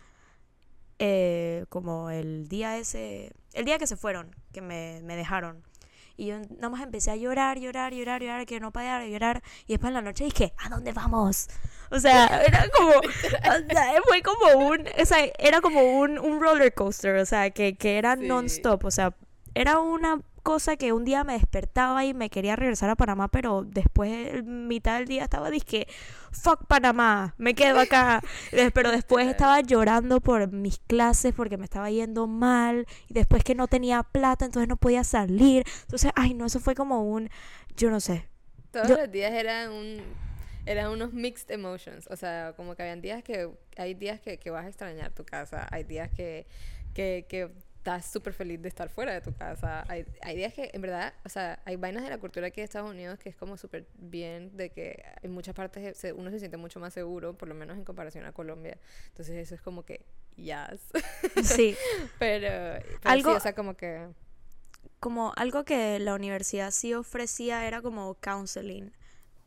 eh, 1.04 1.66
como 1.70 2.12
el 2.12 2.48
día 2.48 2.78
ese, 2.78 3.32
el 3.54 3.66
día 3.66 3.80
que 3.80 3.88
se 3.88 3.98
fueron, 3.98 4.36
que 4.54 4.62
me, 4.62 5.02
me 5.04 5.16
dejaron. 5.16 5.64
Y 6.16 6.28
yo 6.28 6.40
nada 6.58 6.70
más 6.70 6.84
empecé 6.84 7.10
a 7.10 7.16
llorar, 7.16 7.58
llorar, 7.58 7.92
llorar, 7.94 8.22
llorar, 8.22 8.46
que 8.46 8.60
no 8.60 8.72
podía 8.72 9.04
llorar. 9.08 9.42
Y 9.66 9.74
después 9.74 9.90
en 9.90 9.96
la 9.96 10.02
noche 10.04 10.26
dije, 10.26 10.54
¿a 10.58 10.70
dónde 10.70 10.94
vamos? 10.94 11.48
O 11.90 12.00
sea, 12.00 12.28
era 12.48 12.70
como, 12.78 12.92
o 12.92 13.74
sea, 13.74 13.94
fue 14.08 14.22
como 14.22 14.68
un, 14.68 14.86
o 15.02 15.06
sea, 15.06 15.18
era 15.40 15.62
como 15.62 15.82
un, 16.00 16.20
un 16.20 16.40
roller 16.40 16.72
coaster, 16.76 17.16
o 17.16 17.26
sea, 17.26 17.50
que, 17.50 17.76
que 17.76 17.98
era 17.98 18.16
Sí. 18.16 18.28
non-stop, 18.28 18.86
o 18.86 18.92
sea, 18.92 19.16
era 19.56 19.80
una 19.80 20.22
cosa 20.42 20.76
que 20.78 20.94
un 20.94 21.06
día 21.06 21.24
me 21.24 21.34
despertaba 21.34 22.06
y 22.06 22.14
me 22.14 22.30
quería 22.30 22.56
regresar 22.56 22.90
a 22.90 22.96
Panamá, 22.96 23.28
pero 23.30 23.64
después, 23.64 24.44
mitad 24.44 24.98
del 25.00 25.08
día 25.08 25.24
estaba, 25.24 25.50
dije, 25.50 25.88
fuck 26.32 26.66
Panamá, 26.68 27.36
me 27.38 27.54
quedo 27.56 27.80
acá. 27.80 28.22
Pero 28.74 28.92
después 28.92 29.28
estaba 29.28 29.62
llorando 29.62 30.22
por 30.22 30.52
mis 30.52 30.80
clases 30.80 31.34
porque 31.34 31.58
me 31.58 31.66
estaba 31.66 31.90
yendo 31.90 32.28
mal 32.28 32.86
y 33.08 33.14
después 33.14 33.44
que 33.44 33.56
no 33.56 33.68
tenía 33.68 34.04
plata, 34.04 34.46
entonces 34.46 34.68
no 34.68 34.78
podía 34.78 35.04
salir. 35.04 35.64
Entonces, 35.84 36.12
ay, 36.16 36.34
no, 36.34 36.46
eso 36.46 36.60
fue 36.60 36.76
como 36.76 37.04
un, 37.04 37.30
yo 37.78 37.90
no 37.90 38.00
sé. 38.00 38.28
Todos 38.72 38.88
Yo- 38.88 38.98
los 38.98 39.12
días 39.12 39.32
eran 39.34 39.72
un 39.72 40.02
eran 40.66 40.92
unos 40.92 41.12
mixed 41.12 41.50
emotions, 41.50 42.08
o 42.12 42.16
sea, 42.16 42.54
como 42.56 42.76
que 42.76 42.84
habían 42.84 43.02
días 43.02 43.24
que 43.24 43.50
hay 43.78 43.96
días 43.96 44.22
que, 44.22 44.38
que 44.38 44.52
vas 44.52 44.66
a 44.66 44.70
extrañar 44.70 45.12
tu 45.12 45.26
casa, 45.26 45.68
hay 45.72 45.84
días 45.84 46.10
que 46.12 46.46
que, 46.94 47.26
que 47.28 47.50
estás 47.82 48.06
súper 48.12 48.32
feliz 48.34 48.62
de 48.62 48.70
estar 48.70 48.90
fuera 48.90 49.12
de 49.12 49.22
tu 49.22 49.34
casa, 49.34 49.84
hay, 49.88 50.06
hay 50.22 50.36
días 50.38 50.54
que 50.54 50.70
en 50.72 50.82
verdad, 50.84 51.16
o 51.26 51.30
sea, 51.30 51.60
hay 51.66 51.78
vainas 51.78 52.04
de 52.04 52.12
la 52.12 52.20
cultura 52.20 52.46
aquí 52.46 52.62
de 52.62 52.66
Estados 52.66 52.92
Unidos 52.92 53.18
que 53.18 53.30
es 53.30 53.36
como 53.36 53.58
súper 53.58 53.88
bien 53.98 54.56
de 54.56 54.70
que 54.70 55.04
en 55.24 55.32
muchas 55.32 55.56
partes 55.56 55.98
se- 55.98 56.14
uno 56.14 56.30
se 56.30 56.38
siente 56.38 56.58
mucho 56.58 56.80
más 56.80 56.94
seguro, 56.94 57.36
por 57.36 57.48
lo 57.50 57.56
menos 57.56 57.76
en 57.78 57.84
comparación 57.84 58.24
a 58.26 58.34
Colombia, 58.34 58.78
entonces 59.08 59.36
eso 59.36 59.56
es 59.56 59.62
como 59.64 59.84
que 59.84 60.06
yes, 60.36 60.92
Sí, 61.44 61.76
pero, 62.20 62.80
pero 63.02 63.16
Algo- 63.16 63.32
sí, 63.32 63.36
o 63.38 63.40
sea, 63.40 63.56
como 63.56 63.76
que 63.76 64.10
como 65.00 65.34
algo 65.36 65.66
que 65.66 65.98
la 65.98 66.14
universidad 66.14 66.70
sí 66.70 66.94
ofrecía 66.94 67.66
era 67.68 67.82
como 67.82 68.14
counseling. 68.22 68.92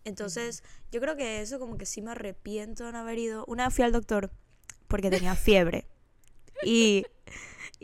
Entonces, 0.05 0.65
yo 0.91 1.01
creo 1.01 1.15
que 1.17 1.41
eso 1.41 1.61
como 1.61 1.79
que 1.79 1.87
sí 1.87 2.03
me 2.03 2.11
arrepiento 2.11 2.85
de 2.87 2.91
no 2.93 2.99
haber 2.99 3.19
ido. 3.19 3.45
Una 3.47 3.67
vez 3.67 3.75
fui 3.75 3.85
al 3.85 3.93
doctor 3.93 4.33
porque 4.89 5.11
tenía 5.11 5.37
fiebre. 5.37 5.87
Y, 6.65 7.07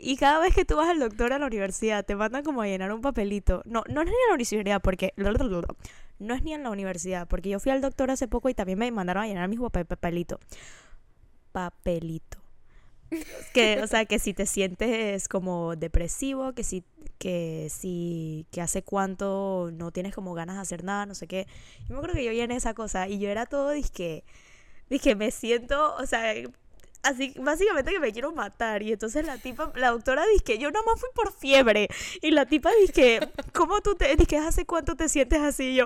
y 0.01 0.17
cada 0.17 0.39
vez 0.39 0.53
que 0.55 0.65
tú 0.65 0.75
vas 0.77 0.89
al 0.89 0.99
doctor 0.99 1.33
a 1.33 1.39
la 1.39 1.47
universidad, 1.47 2.05
te 2.05 2.15
mandan 2.15 2.43
como 2.43 2.61
a 2.61 2.67
llenar 2.67 2.91
un 2.93 3.01
papelito. 3.01 3.61
No, 3.65 3.83
no 3.89 4.01
es 4.01 4.07
ni 4.07 4.13
en 4.13 4.29
la 4.29 4.35
universidad, 4.35 4.81
porque... 4.81 5.13
No 6.19 6.35
es 6.35 6.43
ni 6.43 6.53
en 6.53 6.61
la 6.63 6.69
universidad, 6.69 7.27
porque 7.27 7.49
yo 7.49 7.59
fui 7.59 7.71
al 7.71 7.81
doctor 7.81 8.11
hace 8.11 8.27
poco 8.27 8.47
y 8.49 8.53
también 8.53 8.77
me 8.77 8.91
mandaron 8.91 9.23
a 9.23 9.27
llenar 9.27 9.47
mi 9.49 9.57
pape- 9.57 9.85
papelito. 9.85 10.39
Papelito. 11.51 12.39
Que, 13.53 13.81
o 13.83 13.87
sea, 13.87 14.05
que 14.05 14.19
si 14.19 14.33
te 14.33 14.45
sientes 14.45 15.27
como 15.27 15.75
depresivo, 15.75 16.53
que 16.53 16.63
si, 16.63 16.83
que 17.17 17.67
si, 17.69 18.45
que 18.51 18.61
hace 18.61 18.83
cuánto 18.83 19.69
no 19.73 19.91
tienes 19.91 20.13
como 20.15 20.33
ganas 20.33 20.55
de 20.55 20.61
hacer 20.61 20.83
nada, 20.85 21.05
no 21.05 21.15
sé 21.15 21.27
qué. 21.27 21.47
Yo 21.87 21.89
me 21.89 21.95
acuerdo 21.97 22.15
que 22.15 22.23
yo 22.25 22.31
llené 22.31 22.55
esa 22.55 22.73
cosa 22.73 23.09
y 23.09 23.19
yo 23.19 23.29
era 23.29 23.45
todo, 23.45 23.71
dije, 23.71 24.23
dije, 24.89 25.15
me 25.15 25.31
siento, 25.31 25.95
o 25.97 26.05
sea, 26.07 26.33
así 27.03 27.33
básicamente 27.39 27.91
que 27.91 27.99
me 27.99 28.11
quiero 28.11 28.31
matar. 28.31 28.81
Y 28.81 28.91
entonces 28.93 29.25
la 29.25 29.37
tipa 29.37 29.71
la 29.75 29.91
doctora 29.91 30.25
dice 30.27 30.43
que 30.43 30.57
yo 30.57 30.71
nada 30.71 30.85
más 30.85 30.99
fui 30.99 31.09
por 31.13 31.33
fiebre. 31.33 31.87
Y 32.21 32.31
la 32.31 32.45
tipa 32.45 32.71
dice 32.79 32.93
que 32.93 33.29
cómo 33.53 33.81
tú 33.81 33.95
te 33.95 34.15
dice 34.15 34.37
hace 34.37 34.65
cuánto 34.65 34.95
te 34.95 35.09
sientes 35.09 35.41
así 35.41 35.71
y 35.71 35.75
yo 35.75 35.85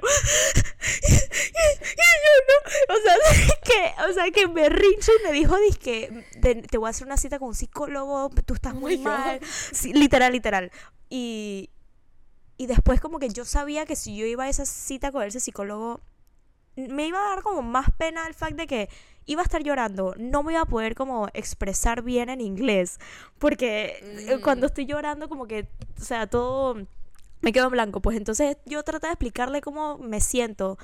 o 2.89 2.95
sea 3.03 3.15
que 3.63 3.93
o 4.09 4.13
sea 4.13 4.31
que 4.31 4.47
me 4.47 4.69
rincho 4.69 5.11
y 5.19 5.27
me 5.27 5.33
dijo 5.33 5.57
dice 5.57 5.79
que 5.79 6.25
te, 6.41 6.55
te, 6.55 6.77
voy 6.77 6.87
a 6.87 6.89
hacer 6.91 7.05
una 7.05 7.17
cita 7.17 7.39
con 7.39 7.49
un 7.49 7.55
psicólogo 7.55 8.29
tú 8.45 8.53
estás 8.53 8.73
muy 8.73 8.97
mal. 8.97 9.39
Sí, 9.71 9.93
literal 9.93 10.31
literal. 10.31 10.71
Y 11.09 11.69
y 12.57 12.67
después 12.67 13.01
como 13.01 13.19
que 13.19 13.29
yo 13.29 13.45
sabía 13.45 13.85
que 13.85 13.95
si 13.95 14.15
yo 14.15 14.25
iba 14.25 14.45
a 14.45 14.49
esa 14.49 14.65
cita 14.65 15.11
con 15.11 15.23
ese 15.23 15.39
psicólogo 15.39 16.01
me 16.75 17.07
iba 17.07 17.19
a 17.19 17.29
dar 17.29 17.41
como 17.41 17.61
más 17.61 17.87
pena 17.97 18.27
el 18.27 18.33
fact 18.33 18.55
de 18.55 18.67
que 18.67 18.89
iba 19.25 19.41
a 19.41 19.43
estar 19.45 19.63
llorando, 19.63 20.13
no 20.17 20.43
me 20.43 20.53
iba 20.53 20.61
a 20.61 20.65
poder 20.65 20.95
como 20.95 21.27
expresar 21.33 22.01
bien 22.01 22.29
en 22.29 22.41
inglés, 22.41 22.99
porque 23.39 23.99
eh, 24.01 24.39
cuando 24.41 24.65
mm. 24.65 24.69
estoy 24.69 24.85
llorando 24.85 25.29
como 25.29 25.47
que, 25.47 25.67
o 25.99 26.03
sea, 26.03 26.27
todo 26.27 26.75
me 27.41 27.51
quedo 27.51 27.65
en 27.65 27.71
blanco, 27.71 28.01
pues 28.01 28.17
entonces 28.17 28.57
yo 28.65 28.83
trataba 28.83 29.09
de 29.09 29.13
explicarle 29.13 29.61
cómo 29.61 29.97
me 29.97 30.21
siento 30.21 30.77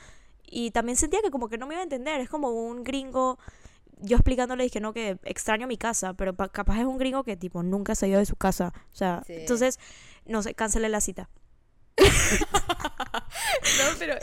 y 0.45 0.71
también 0.71 0.97
sentía 0.97 1.21
que 1.21 1.31
como 1.31 1.49
que 1.49 1.57
no 1.57 1.67
me 1.67 1.75
iba 1.75 1.81
a 1.81 1.83
entender, 1.83 2.19
es 2.21 2.29
como 2.29 2.49
un 2.49 2.83
gringo 2.83 3.37
yo 4.03 4.17
explicándole 4.17 4.63
dije 4.63 4.79
no 4.79 4.93
que 4.93 5.19
extraño 5.23 5.67
mi 5.67 5.77
casa, 5.77 6.13
pero 6.15 6.35
capaz 6.35 6.79
es 6.79 6.85
un 6.85 6.97
gringo 6.97 7.23
que 7.23 7.37
tipo 7.37 7.61
nunca 7.61 7.93
se 7.93 8.07
ha 8.07 8.09
ido 8.09 8.19
de 8.19 8.25
su 8.25 8.35
casa, 8.35 8.73
o 8.91 8.95
sea, 8.95 9.23
entonces 9.27 9.79
no 10.25 10.41
sé, 10.41 10.53
cancelé 10.53 10.89
la 10.89 11.01
cita. 11.01 11.29
no, 13.77 13.97
pero, 13.97 14.15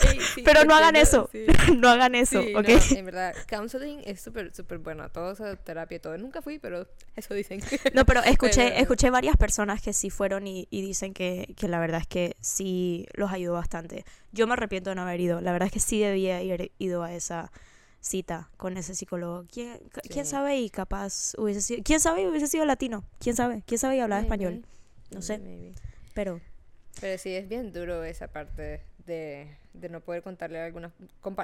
pero 0.45 0.65
no 0.67 0.75
hagan 0.75 0.97
eso. 0.97 1.31
no 1.77 1.89
hagan 1.89 2.15
eso, 2.15 2.41
¿ok? 2.41 2.69
en 2.91 3.05
verdad, 3.05 3.35
counseling 3.49 4.03
es 4.05 4.21
súper, 4.21 4.55
súper 4.55 4.79
bueno. 4.79 5.09
Todo 5.11 5.33
esa 5.33 5.57
terapia, 5.57 6.01
todo. 6.01 6.17
Nunca 6.19 6.43
fui, 6.43 6.59
pero 6.59 6.87
eso 7.17 7.35
dicen. 7.35 7.61
no, 7.95 8.05
pero 8.05 8.23
escuché, 8.23 8.81
escuché 8.81 9.11
varias 9.11 9.37
personas 9.37 9.81
que 9.83 9.93
sí 9.93 10.11
fueron 10.11 10.47
y, 10.47 10.67
dicen 10.71 11.15
que, 11.15 11.55
que, 11.57 11.69
la 11.69 11.81
verdad 11.81 12.01
es 12.01 12.07
que 12.07 12.37
sí 12.41 13.07
los 13.15 13.33
ayudó 13.33 13.55
bastante. 13.55 14.05
Yo 14.33 14.47
me 14.47 14.53
arrepiento 14.53 14.91
de 14.91 14.97
no 14.97 15.03
haber 15.03 15.21
ido. 15.21 15.41
La 15.41 15.53
verdad 15.53 15.67
es 15.67 15.73
que 15.73 15.81
sí 15.81 16.01
debía 16.01 16.37
haber 16.39 16.71
ido 16.79 17.03
a 17.03 17.13
esa 17.13 17.51
cita 18.01 18.51
con 18.57 18.77
ese 18.77 18.95
psicólogo. 18.95 19.47
¿Quién, 19.53 19.79
¿quién 20.11 20.27
sabe 20.27 20.59
y 20.59 20.71
capaz 20.71 21.35
hubiese 21.37 21.61
sido... 21.61 21.83
¿Quién 21.83 22.01
sabe 22.01 22.23
y 22.23 22.27
hubiese 22.27 22.47
sido 22.47 22.65
latino? 22.65 23.05
¿Quién 23.19 23.37
sabe? 23.37 23.63
¿Quién 23.67 23.79
sabe 23.79 23.97
y 23.97 24.01
hablaba 24.01 24.23
español? 24.23 24.65
No 25.11 25.23
sé. 25.23 25.41
Pero... 26.15 26.41
Pero 27.01 27.19
sí, 27.19 27.33
es 27.35 27.49
bien 27.49 27.73
duro 27.73 28.03
esa 28.03 28.29
parte 28.29 28.83
de, 29.09 29.49
de 29.73 29.89
no 29.89 30.01
poder 30.01 30.23
contarle 30.23 30.61
algunas, 30.61 30.93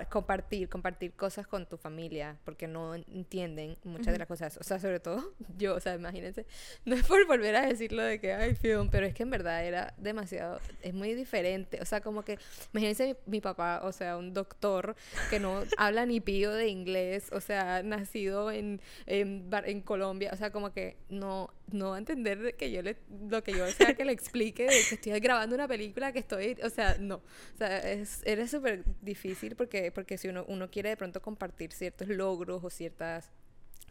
compartir, 0.08 0.68
compartir 0.68 1.12
cosas 1.14 1.46
con 1.46 1.66
tu 1.66 1.76
familia, 1.76 2.36
porque 2.44 2.68
no 2.68 2.94
entienden 2.94 3.76
muchas 3.84 4.12
de 4.12 4.18
las 4.18 4.28
cosas. 4.28 4.56
O 4.58 4.62
sea, 4.62 4.78
sobre 4.78 5.00
todo 5.00 5.32
yo, 5.58 5.74
o 5.74 5.80
sea, 5.80 5.94
imagínense, 5.94 6.46
no 6.84 6.94
es 6.94 7.04
por 7.04 7.26
volver 7.26 7.56
a 7.56 7.66
decirlo 7.66 8.02
de 8.02 8.20
que 8.20 8.34
hay 8.34 8.54
film, 8.54 8.90
pero 8.90 9.06
es 9.06 9.14
que 9.14 9.22
en 9.22 9.30
verdad 9.30 9.64
era 9.64 9.94
demasiado, 9.96 10.60
es 10.82 10.94
muy 10.94 11.14
diferente. 11.14 11.80
O 11.80 11.86
sea, 11.86 12.00
como 12.00 12.22
que, 12.22 12.38
imagínense 12.72 13.16
mi, 13.26 13.40
papá, 13.40 13.80
o 13.82 13.92
sea, 13.92 14.16
un 14.16 14.34
doctor 14.34 14.94
que 15.30 15.40
no 15.40 15.62
habla 15.78 16.06
ni 16.06 16.20
pío 16.20 16.52
de 16.52 16.68
inglés, 16.68 17.30
o 17.32 17.40
sea, 17.40 17.82
nacido 17.82 18.50
en, 18.50 18.80
en, 19.06 19.48
en 19.50 19.80
Colombia, 19.80 20.30
o 20.32 20.36
sea, 20.36 20.50
como 20.50 20.72
que 20.72 20.96
no 21.08 21.50
no 21.72 21.90
va 21.90 21.96
a 21.96 21.98
entender 21.98 22.56
que 22.56 22.70
yo 22.70 22.82
le, 22.82 22.96
lo 23.28 23.42
que 23.42 23.52
yo 23.52 23.66
sea 23.70 23.94
que 23.94 24.04
le 24.04 24.12
explique 24.12 24.64
de 24.64 24.80
que 24.88 24.94
estoy 24.94 25.18
grabando 25.20 25.54
una 25.54 25.68
película 25.68 26.12
que 26.12 26.20
estoy, 26.20 26.56
o 26.62 26.70
sea, 26.70 26.96
no. 26.98 27.16
O 27.16 27.56
sea, 27.58 27.78
es, 27.78 28.22
era 28.24 28.46
súper 28.46 28.84
difícil 29.00 29.56
porque, 29.56 29.90
porque 29.92 30.18
si 30.18 30.28
uno, 30.28 30.44
uno 30.48 30.70
quiere 30.70 30.90
de 30.90 30.96
pronto 30.96 31.20
compartir 31.22 31.72
ciertos 31.72 32.08
logros 32.08 32.62
o 32.62 32.70
ciertas 32.70 33.30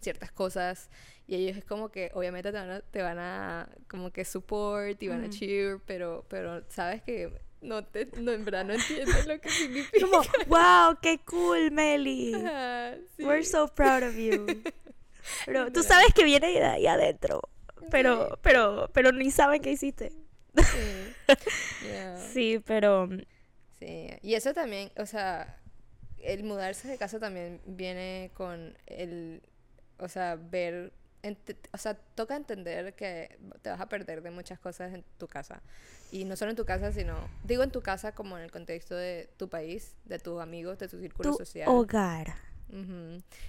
ciertas 0.02 0.34
cosas 0.34 0.90
y 1.28 1.36
ellos 1.36 1.56
es 1.56 1.64
como 1.64 1.90
que 1.90 2.12
obviamente 2.14 2.52
te 2.52 2.58
van 2.58 2.70
a, 2.70 2.82
te 2.82 3.02
van 3.02 3.20
a 3.20 3.70
como 3.88 4.12
que 4.12 4.26
support 4.26 5.02
y 5.02 5.08
van 5.08 5.24
a 5.24 5.30
cheer 5.30 5.80
pero 5.86 6.26
pero 6.28 6.62
sabes 6.70 7.02
que 7.04 7.32
no 7.62 7.86
te 7.86 8.10
no, 8.20 8.34
en 8.34 8.44
verdad 8.44 8.66
no 8.66 8.74
entienden 8.74 9.26
lo 9.26 9.40
que 9.40 9.50
significa. 9.50 10.06
Como 10.06 10.22
wow 10.48 10.98
qué 11.02 11.22
cool 11.24 11.72
Meli. 11.72 12.36
We're 13.18 13.46
so 13.46 13.70
proud 13.70 14.04
of 14.04 14.18
you 14.18 14.46
pero 15.46 15.72
tú 15.72 15.84
sabes 15.84 16.14
que 16.14 16.26
viene 16.26 16.48
de 16.48 16.66
ahí 16.66 16.86
adentro 16.86 17.42
pero, 17.90 18.40
pero, 18.42 18.90
pero 18.94 19.12
ni 19.12 19.32
saben 19.32 19.62
qué 19.62 19.72
hiciste. 19.72 20.12
Sí. 22.32 22.60
pero... 22.66 23.10
Sí, 23.80 24.10
y 24.22 24.36
eso 24.36 24.54
también, 24.54 24.92
o 24.98 25.06
sea, 25.06 25.60
el 26.24 26.44
mudarse 26.44 26.88
de 26.88 26.98
casa 26.98 27.20
también 27.20 27.62
viene 27.66 28.32
con 28.34 28.78
el, 28.88 29.42
o 30.00 30.08
sea, 30.08 30.36
ver, 30.36 30.94
o 31.72 31.78
sea, 31.78 31.96
toca 31.96 32.36
entender 32.36 32.96
que 32.96 33.38
te 33.62 33.70
vas 33.70 33.82
a 33.82 33.90
perder 33.90 34.22
de 34.22 34.32
muchas 34.32 34.60
cosas 34.60 34.94
en 34.94 35.04
tu 35.18 35.28
casa. 35.28 35.62
Y 36.12 36.26
no 36.26 36.36
solo 36.36 36.52
en 36.52 36.58
tu 36.58 36.66
casa, 36.66 36.92
sino, 36.92 37.16
digo 37.44 37.64
en 37.64 37.72
tu 37.72 37.82
casa 37.82 38.14
como 38.14 38.38
en 38.38 38.44
el 38.44 38.52
contexto 38.52 38.96
de 38.96 39.30
tu 39.38 39.50
país, 39.50 39.96
de 40.06 40.20
tus 40.20 40.42
amigos, 40.42 40.78
de 40.80 40.88
tu 40.88 41.00
círculo 41.00 41.32
tu 41.32 41.38
social. 41.38 41.68
hogar. 41.70 42.36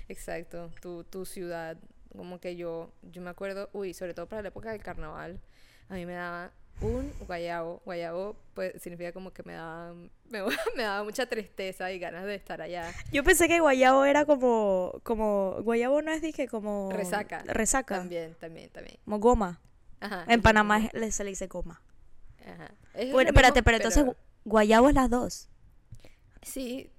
Exacto, 0.08 0.70
tu, 0.80 1.04
tu 1.04 1.24
ciudad, 1.24 1.76
como 2.16 2.40
que 2.40 2.56
yo, 2.56 2.90
yo 3.02 3.22
me 3.22 3.30
acuerdo, 3.30 3.68
uy, 3.72 3.94
sobre 3.94 4.14
todo 4.14 4.26
para 4.26 4.42
la 4.42 4.48
época 4.48 4.70
del 4.72 4.82
carnaval, 4.82 5.40
a 5.88 5.94
mí 5.94 6.06
me 6.06 6.14
daba 6.14 6.52
un 6.80 7.12
guayabo. 7.26 7.82
Guayabo 7.84 8.36
pues 8.54 8.80
significa 8.82 9.12
como 9.12 9.32
que 9.32 9.42
me 9.42 9.54
daba, 9.54 9.94
me, 10.30 10.82
daba 10.82 11.04
mucha 11.04 11.26
tristeza 11.26 11.90
y 11.92 11.98
ganas 11.98 12.24
de 12.24 12.34
estar 12.34 12.60
allá. 12.60 12.92
Yo 13.12 13.24
pensé 13.24 13.48
que 13.48 13.60
guayabo 13.60 14.04
era 14.04 14.24
como, 14.24 15.00
como, 15.02 15.56
guayabo 15.62 16.02
no 16.02 16.10
es 16.10 16.22
dije 16.22 16.48
como... 16.48 16.90
Resaca. 16.92 17.42
Resaca. 17.46 17.96
También, 17.96 18.34
también, 18.34 18.70
también. 18.70 18.98
Como 19.04 19.18
goma. 19.18 19.60
Ajá. 20.00 20.24
En 20.28 20.42
Panamá 20.42 20.90
se 21.10 21.24
le 21.24 21.30
dice 21.30 21.46
goma. 21.46 21.80
Ajá. 22.46 22.74
bueno, 23.12 23.30
espérate, 23.30 23.62
pero, 23.62 23.78
entonces 23.78 24.04
guayabo 24.44 24.88
es 24.88 24.94
las 24.94 25.08
dos. 25.08 25.48
Sí, 26.42 26.90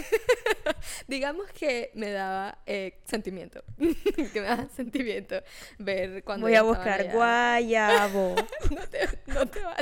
digamos 1.08 1.46
que 1.50 1.90
me 1.94 2.10
daba 2.10 2.58
eh, 2.66 3.00
sentimiento. 3.04 3.62
que 4.32 4.40
me 4.40 4.46
daba 4.46 4.68
sentimiento 4.68 5.42
ver 5.78 6.24
cuando. 6.24 6.46
Voy 6.46 6.54
a 6.54 6.62
buscar 6.62 7.10
guayabo. 7.12 8.34
no 8.70 8.86
te, 8.88 9.08
no 9.26 9.46
te 9.46 9.60
va, 9.60 9.76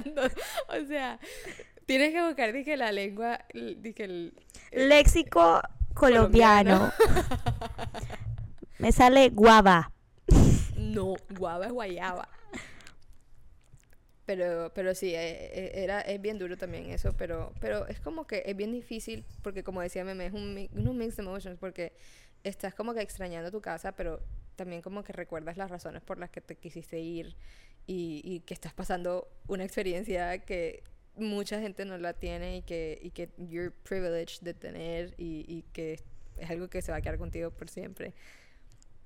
o 0.68 0.86
sea, 0.86 1.18
tienes 1.86 2.12
que 2.12 2.22
buscar, 2.22 2.52
dije, 2.52 2.76
la 2.76 2.92
lengua, 2.92 3.44
dije 3.52 4.04
el. 4.04 4.34
Léxico 4.72 5.60
colombiano. 5.94 6.92
me 8.78 8.92
sale 8.92 9.30
guava. 9.30 9.92
No, 10.76 11.14
guava 11.30 11.66
es 11.66 11.72
guayaba. 11.72 12.28
Pero, 14.30 14.70
pero 14.76 14.94
sí, 14.94 15.12
eh, 15.12 15.50
eh, 15.52 15.72
era, 15.74 16.02
es 16.02 16.22
bien 16.22 16.38
duro 16.38 16.56
también 16.56 16.88
eso, 16.88 17.12
pero, 17.16 17.52
pero 17.58 17.88
es 17.88 17.98
como 17.98 18.28
que 18.28 18.44
es 18.46 18.56
bien 18.56 18.70
difícil 18.70 19.24
porque 19.42 19.64
como 19.64 19.82
decía 19.82 20.04
Meme, 20.04 20.26
es 20.26 20.32
un, 20.32 20.68
un 20.72 20.96
mix 20.96 21.16
de 21.16 21.24
emotions 21.24 21.58
porque 21.58 21.94
estás 22.44 22.72
como 22.72 22.94
que 22.94 23.00
extrañando 23.00 23.50
tu 23.50 23.60
casa, 23.60 23.90
pero 23.90 24.20
también 24.54 24.82
como 24.82 25.02
que 25.02 25.12
recuerdas 25.12 25.56
las 25.56 25.68
razones 25.68 26.00
por 26.00 26.20
las 26.20 26.30
que 26.30 26.40
te 26.40 26.54
quisiste 26.54 27.00
ir 27.00 27.34
y, 27.88 28.22
y 28.24 28.38
que 28.42 28.54
estás 28.54 28.72
pasando 28.72 29.26
una 29.48 29.64
experiencia 29.64 30.38
que 30.44 30.84
mucha 31.16 31.60
gente 31.60 31.84
no 31.84 31.98
la 31.98 32.12
tiene 32.12 32.58
y 32.58 32.62
que, 32.62 33.00
y 33.02 33.10
que 33.10 33.30
you're 33.36 33.72
privileged 33.82 34.42
de 34.42 34.54
tener 34.54 35.12
y, 35.18 35.44
y 35.48 35.64
que 35.72 35.94
es 36.36 36.50
algo 36.50 36.68
que 36.68 36.82
se 36.82 36.92
va 36.92 36.98
a 36.98 37.02
quedar 37.02 37.18
contigo 37.18 37.50
por 37.50 37.68
siempre. 37.68 38.14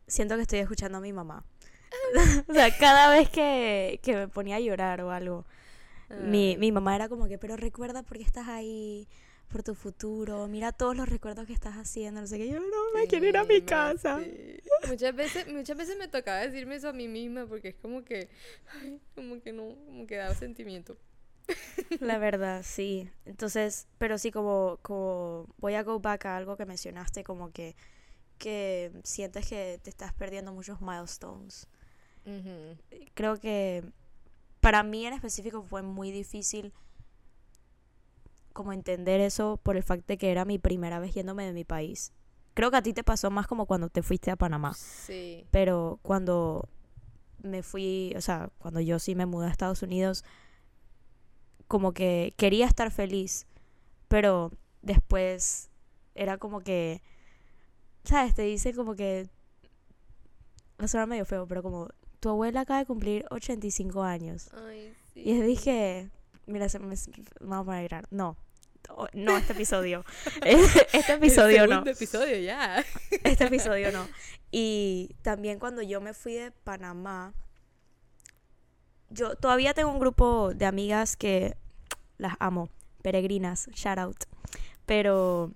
Siento 0.06 0.37
que 0.37 0.42
estoy 0.42 0.58
escuchando 0.58 0.98
a 0.98 1.00
mi 1.00 1.14
mamá. 1.14 1.46
o 2.48 2.52
sea, 2.52 2.76
cada 2.76 3.11
vez 3.11 3.28
que, 3.28 4.00
que, 4.02 4.14
me 4.14 4.28
ponía 4.28 4.57
a 4.57 4.61
llorar 4.61 5.00
o 5.02 5.11
algo, 5.11 5.44
mi, 6.24 6.57
mi 6.59 6.72
mamá 6.72 6.94
era 6.94 7.09
como 7.09 7.26
que, 7.26 7.38
pero 7.38 7.57
recuerda 7.57 8.02
por 8.02 8.18
qué 8.18 8.22
estás 8.22 8.48
ahí, 8.48 9.09
por 9.48 9.62
tu 9.62 9.74
futuro, 9.74 10.48
mira 10.48 10.72
todos 10.72 10.96
los 10.96 11.09
recuerdos 11.09 11.46
que 11.46 11.52
estás 11.52 11.74
haciendo, 11.76 12.20
no 12.20 12.26
sé 12.26 12.38
qué, 12.38 12.48
yo 12.48 12.61
no 12.61 12.92
me 12.94 13.07
quiero 13.07 13.26
ir 13.26 13.37
a 13.37 13.44
mi 13.44 13.62
casa. 13.62 14.20
Muchas 14.88 15.14
veces, 15.14 15.46
muchas 15.46 15.76
veces 15.76 15.96
me 15.96 16.09
tocaba 16.09 16.40
decirme 16.40 16.76
eso 16.76 16.88
a 16.88 16.92
mí 16.92 17.09
misma 17.09 17.46
porque 17.46 17.68
es 17.68 17.74
como 17.76 18.04
que, 18.04 18.28
como 19.14 19.40
que 19.40 19.52
no, 19.52 19.76
como 19.87 20.07
que 20.07 20.16
daba 20.16 20.35
sentimiento. 20.35 20.96
La 22.00 22.18
verdad, 22.18 22.62
sí. 22.64 23.11
Entonces, 23.26 23.87
pero 23.98 24.18
sí, 24.18 24.30
como, 24.30 24.78
como 24.83 25.46
voy 25.59 25.74
a 25.74 25.83
go 25.83 26.00
back 26.00 26.26
a 26.26 26.37
algo 26.37 26.57
que 26.57 26.66
mencionaste, 26.66 27.22
como 27.24 27.52
que, 27.52 27.76
que 28.38 28.92
sientes 29.04 29.48
que 29.48 29.78
te 29.83 29.90
estás 29.90 30.12
perdiendo 30.14 30.52
muchos 30.52 30.80
milestones. 30.80 31.68
Creo 33.14 33.38
que 33.38 33.84
para 34.60 34.82
mí 34.82 35.06
en 35.06 35.12
específico 35.12 35.62
fue 35.62 35.82
muy 35.82 36.10
difícil 36.10 36.72
como 38.52 38.72
entender 38.72 39.20
eso 39.20 39.58
por 39.62 39.76
el 39.76 39.82
facto 39.82 40.04
de 40.06 40.16
que 40.16 40.30
era 40.30 40.44
mi 40.44 40.58
primera 40.58 41.00
vez 41.00 41.12
yéndome 41.14 41.44
de 41.44 41.52
mi 41.52 41.64
país. 41.64 42.12
Creo 42.54 42.70
que 42.70 42.76
a 42.76 42.82
ti 42.82 42.92
te 42.92 43.02
pasó 43.02 43.30
más 43.30 43.46
como 43.46 43.66
cuando 43.66 43.88
te 43.88 44.02
fuiste 44.02 44.30
a 44.30 44.37
Panamá. 44.37 44.74
Sí. 44.74 45.44
Pero 45.50 45.98
cuando 46.02 46.68
me 47.42 47.62
fui, 47.62 48.14
o 48.16 48.20
sea, 48.20 48.50
cuando 48.58 48.80
yo 48.80 48.98
sí 48.98 49.14
me 49.14 49.26
mudé 49.26 49.48
a 49.48 49.50
Estados 49.50 49.82
Unidos, 49.82 50.24
como 51.66 51.92
que 51.92 52.32
quería 52.37 52.66
estar 52.66 52.90
feliz, 52.90 53.46
pero 54.08 54.52
después 54.82 55.70
era 56.14 56.38
como 56.38 56.60
que, 56.60 57.02
¿sabes? 58.04 58.34
Te 58.34 58.42
dice 58.42 58.72
como 58.72 58.94
que 58.94 59.28
va 60.80 60.84
a 60.84 60.88
sonar 60.88 61.08
medio 61.08 61.24
feo, 61.24 61.46
pero 61.48 61.62
como 61.62 61.88
tu 62.24 62.30
abuela 62.30 62.62
acaba 62.62 62.78
de 62.80 62.87
cumplir 62.87 63.26
85 63.30 64.02
años. 64.02 64.48
Ay, 64.66 64.94
sí. 65.12 65.20
Y 65.26 65.42
dije, 65.42 66.08
mira, 66.46 66.70
se 66.70 66.78
me, 66.78 66.96
vamos 67.38 67.74
a 67.74 67.82
mirar. 67.82 68.06
No, 68.10 68.38
no 69.12 69.37
este 69.37 69.52
episodio. 69.52 70.06
este 70.42 71.12
episodio 71.12 71.64
El 71.64 71.68
no. 71.68 71.74
segundo 71.74 71.90
episodio 71.90 72.38
ya. 72.38 72.82
Este 73.24 73.44
episodio 73.44 73.92
no. 73.92 74.08
Y 74.50 75.14
también 75.20 75.58
cuando 75.58 75.82
yo 75.82 76.00
me 76.00 76.14
fui 76.14 76.32
de 76.32 76.50
Panamá, 76.50 77.34
yo 79.10 79.37
todavía 79.37 79.74
tengo 79.74 79.90
un 79.90 79.98
grupo 79.98 80.54
de 80.54 80.64
amigas 80.64 81.18
que 81.18 81.58
las 82.16 82.37
amo, 82.38 82.70
peregrinas, 83.02 83.68
shout 83.74 83.98
out. 83.98 84.16
Pero 84.87 85.52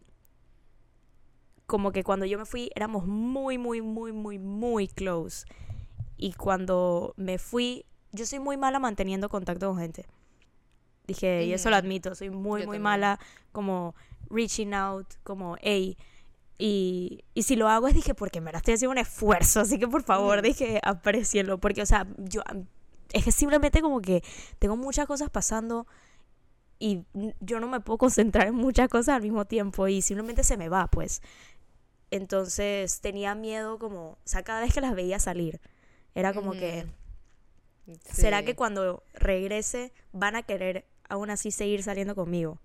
como 1.64 1.92
que 1.92 2.04
cuando 2.04 2.26
yo 2.26 2.38
me 2.38 2.44
fui 2.44 2.70
éramos 2.74 3.06
muy, 3.06 3.56
muy, 3.56 3.80
muy, 3.80 4.12
muy, 4.12 4.38
muy 4.38 4.86
close. 4.86 5.46
Y 6.18 6.32
cuando 6.32 7.14
me 7.16 7.38
fui, 7.38 7.86
yo 8.12 8.26
soy 8.26 8.40
muy 8.40 8.56
mala 8.56 8.78
manteniendo 8.80 9.28
contacto 9.28 9.68
con 9.68 9.78
gente. 9.78 10.04
Dije, 11.06 11.44
y 11.44 11.52
eso 11.54 11.70
lo 11.70 11.76
Ujú. 11.76 11.86
admito, 11.86 12.14
soy 12.14 12.28
muy, 12.28 12.62
Yo 12.62 12.66
muy 12.66 12.76
también. 12.76 12.82
mala 12.82 13.20
como 13.52 13.94
reaching 14.28 14.74
out, 14.74 15.06
como, 15.22 15.56
hey. 15.62 15.96
Y, 16.58 17.24
y 17.34 17.44
si 17.44 17.54
lo 17.56 17.68
hago 17.68 17.86
es, 17.88 17.94
dije, 17.94 18.14
porque 18.14 18.40
me 18.40 18.50
la 18.52 18.58
estoy 18.58 18.74
haciendo 18.74 18.92
un 18.92 18.98
esfuerzo, 18.98 19.60
así 19.60 19.78
que 19.78 19.86
por 19.88 20.02
favor, 20.02 20.38
Ujú. 20.38 20.48
dije, 20.48 20.80
aprecienlo. 20.82 21.58
Porque, 21.58 21.80
o 21.82 21.86
sea, 21.86 22.06
yo, 22.18 22.42
es 23.12 23.24
que 23.24 23.32
simplemente 23.32 23.80
como 23.80 24.00
que 24.02 24.22
tengo 24.58 24.76
muchas 24.76 25.06
cosas 25.06 25.30
pasando 25.30 25.86
y 26.80 27.04
yo 27.40 27.60
no 27.60 27.68
me 27.68 27.80
puedo 27.80 27.98
concentrar 27.98 28.48
en 28.48 28.54
muchas 28.54 28.88
cosas 28.88 29.16
al 29.16 29.22
mismo 29.22 29.44
tiempo 29.46 29.86
y 29.88 30.02
simplemente 30.02 30.42
se 30.44 30.56
me 30.56 30.68
va, 30.68 30.88
pues. 30.88 31.22
Entonces 32.10 33.00
tenía 33.00 33.34
miedo 33.34 33.78
como, 33.78 34.10
o 34.12 34.18
sea, 34.24 34.42
cada 34.42 34.60
vez 34.60 34.72
que 34.74 34.80
las 34.80 34.94
veía 34.94 35.18
salir, 35.18 35.60
era 36.14 36.32
como 36.32 36.52
que. 36.52 36.86
¿será 38.04 38.40
Sí. 38.40 38.44
que 38.44 38.54
cuando 38.54 39.02
regrese 39.14 39.92
van 40.12 40.36
a 40.36 40.42
querer 40.42 40.84
aún 41.08 41.30
así 41.30 41.50
seguir 41.50 41.82
saliendo 41.82 42.14
conmigo? 42.14 42.60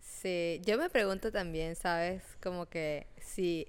Sí, 0.00 0.60
yo 0.64 0.76
me 0.76 0.90
pregunto 0.90 1.32
también, 1.32 1.76
¿sabes? 1.76 2.22
Como 2.42 2.66
que 2.66 3.06
si 3.18 3.68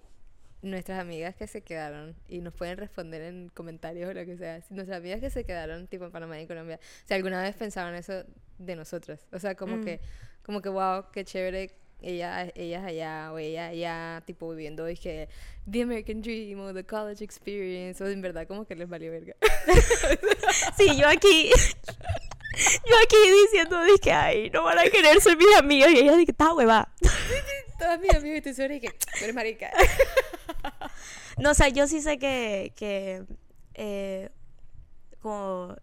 nuestras 0.62 1.00
amigas 1.00 1.36
que 1.36 1.48
se 1.48 1.62
quedaron 1.62 2.16
y 2.28 2.40
nos 2.40 2.54
pueden 2.54 2.78
responder 2.78 3.22
en 3.22 3.50
comentarios 3.50 4.10
o 4.10 4.14
lo 4.14 4.26
que 4.26 4.38
sea, 4.38 4.62
si 4.62 4.74
nuestras 4.74 4.98
amigas 5.00 5.20
que 5.22 5.30
se 5.30 5.44
quedaron 5.46 5.88
tipo 5.88 6.06
en 6.06 6.12
Panamá 6.12 6.40
y 6.40 6.48
Colombia, 6.48 6.80
si 7.06 7.14
alguna 7.14 7.42
vez 7.42 7.56
pensaban 7.56 7.96
eso 7.96 8.24
de 8.58 8.76
nosotros, 8.76 9.26
o 9.32 9.40
sea, 9.40 9.56
como 9.56 9.78
Mm. 9.78 9.84
que 9.86 10.02
como 10.44 10.62
que 10.62 10.70
wow, 10.70 11.06
qué 11.14 11.24
chévere 11.24 11.76
ella 12.02 12.52
ellas 12.56 12.84
allá 12.84 13.32
o 13.32 13.38
ella 13.38 13.68
allá 13.68 14.24
tipo 14.26 14.50
viviendo 14.50 14.90
y 14.90 14.96
que 14.98 15.30
the 15.70 15.84
American 15.84 16.22
dream 16.22 16.60
o 16.60 16.74
the 16.74 16.84
college 16.84 17.24
experience 17.24 18.04
o 18.04 18.08
en 18.08 18.22
verdad 18.22 18.48
como 18.48 18.66
que 18.66 18.76
les 18.76 18.90
valió 18.90 19.12
verga. 19.12 19.36
Sí, 20.78 20.96
yo 20.98 21.08
aquí, 21.08 21.52
yo 21.52 22.96
aquí 23.04 23.16
diciendo, 23.46 23.84
dije, 23.84 24.12
ay, 24.12 24.50
no 24.50 24.64
van 24.64 24.80
a 24.80 24.84
querer 24.84 25.22
ser 25.22 25.38
mis 25.38 25.56
amigas 25.58 25.92
y 25.92 26.00
ella 26.00 26.16
dije, 26.16 26.32
está 26.32 26.54
hueva. 26.54 26.92
Todas 27.78 28.00
mis 28.00 28.14
amigas 28.14 28.38
y 28.38 28.42
tú 28.42 28.56
que 28.56 28.90
tú 28.90 29.24
eres 29.24 29.36
marica. 29.36 29.72
No, 31.38 31.52
o 31.52 31.54
sea, 31.54 31.70
yo 31.70 31.88
sí 31.88 32.02
sé 32.02 32.18
que, 32.20 32.74
que 32.76 33.24
eh, 33.74 34.30
como 35.22 35.76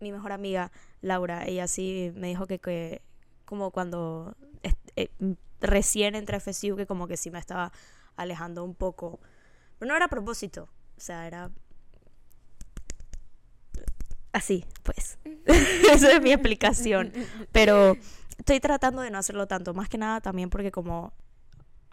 mi 0.00 0.12
mejor 0.12 0.32
amiga, 0.32 0.70
Laura, 1.02 1.44
ella 1.46 1.66
sí 1.68 2.12
me 2.14 2.28
dijo 2.28 2.46
que, 2.46 2.58
que 2.58 3.02
como 3.44 3.70
cuando 3.70 4.36
eh, 4.96 5.08
m- 5.20 5.36
recién 5.60 6.14
entré 6.14 6.36
a 6.36 6.40
FSU, 6.40 6.76
que 6.76 6.86
como 6.86 7.06
que 7.08 7.16
sí 7.16 7.30
me 7.30 7.38
estaba 7.38 7.72
alejando 8.16 8.64
un 8.64 8.74
poco. 8.74 9.20
Pero 9.78 9.90
no 9.90 9.96
era 9.96 10.06
a 10.06 10.08
propósito, 10.08 10.68
o 10.96 11.00
sea, 11.00 11.26
era 11.26 11.50
así, 14.32 14.64
pues. 14.82 15.18
Esa 15.92 16.12
es 16.16 16.22
mi 16.22 16.32
explicación. 16.32 17.12
Pero 17.52 17.96
estoy 18.38 18.60
tratando 18.60 19.02
de 19.02 19.10
no 19.10 19.18
hacerlo 19.18 19.46
tanto, 19.46 19.74
más 19.74 19.88
que 19.88 19.98
nada 19.98 20.20
también 20.20 20.50
porque 20.50 20.70
como 20.70 21.12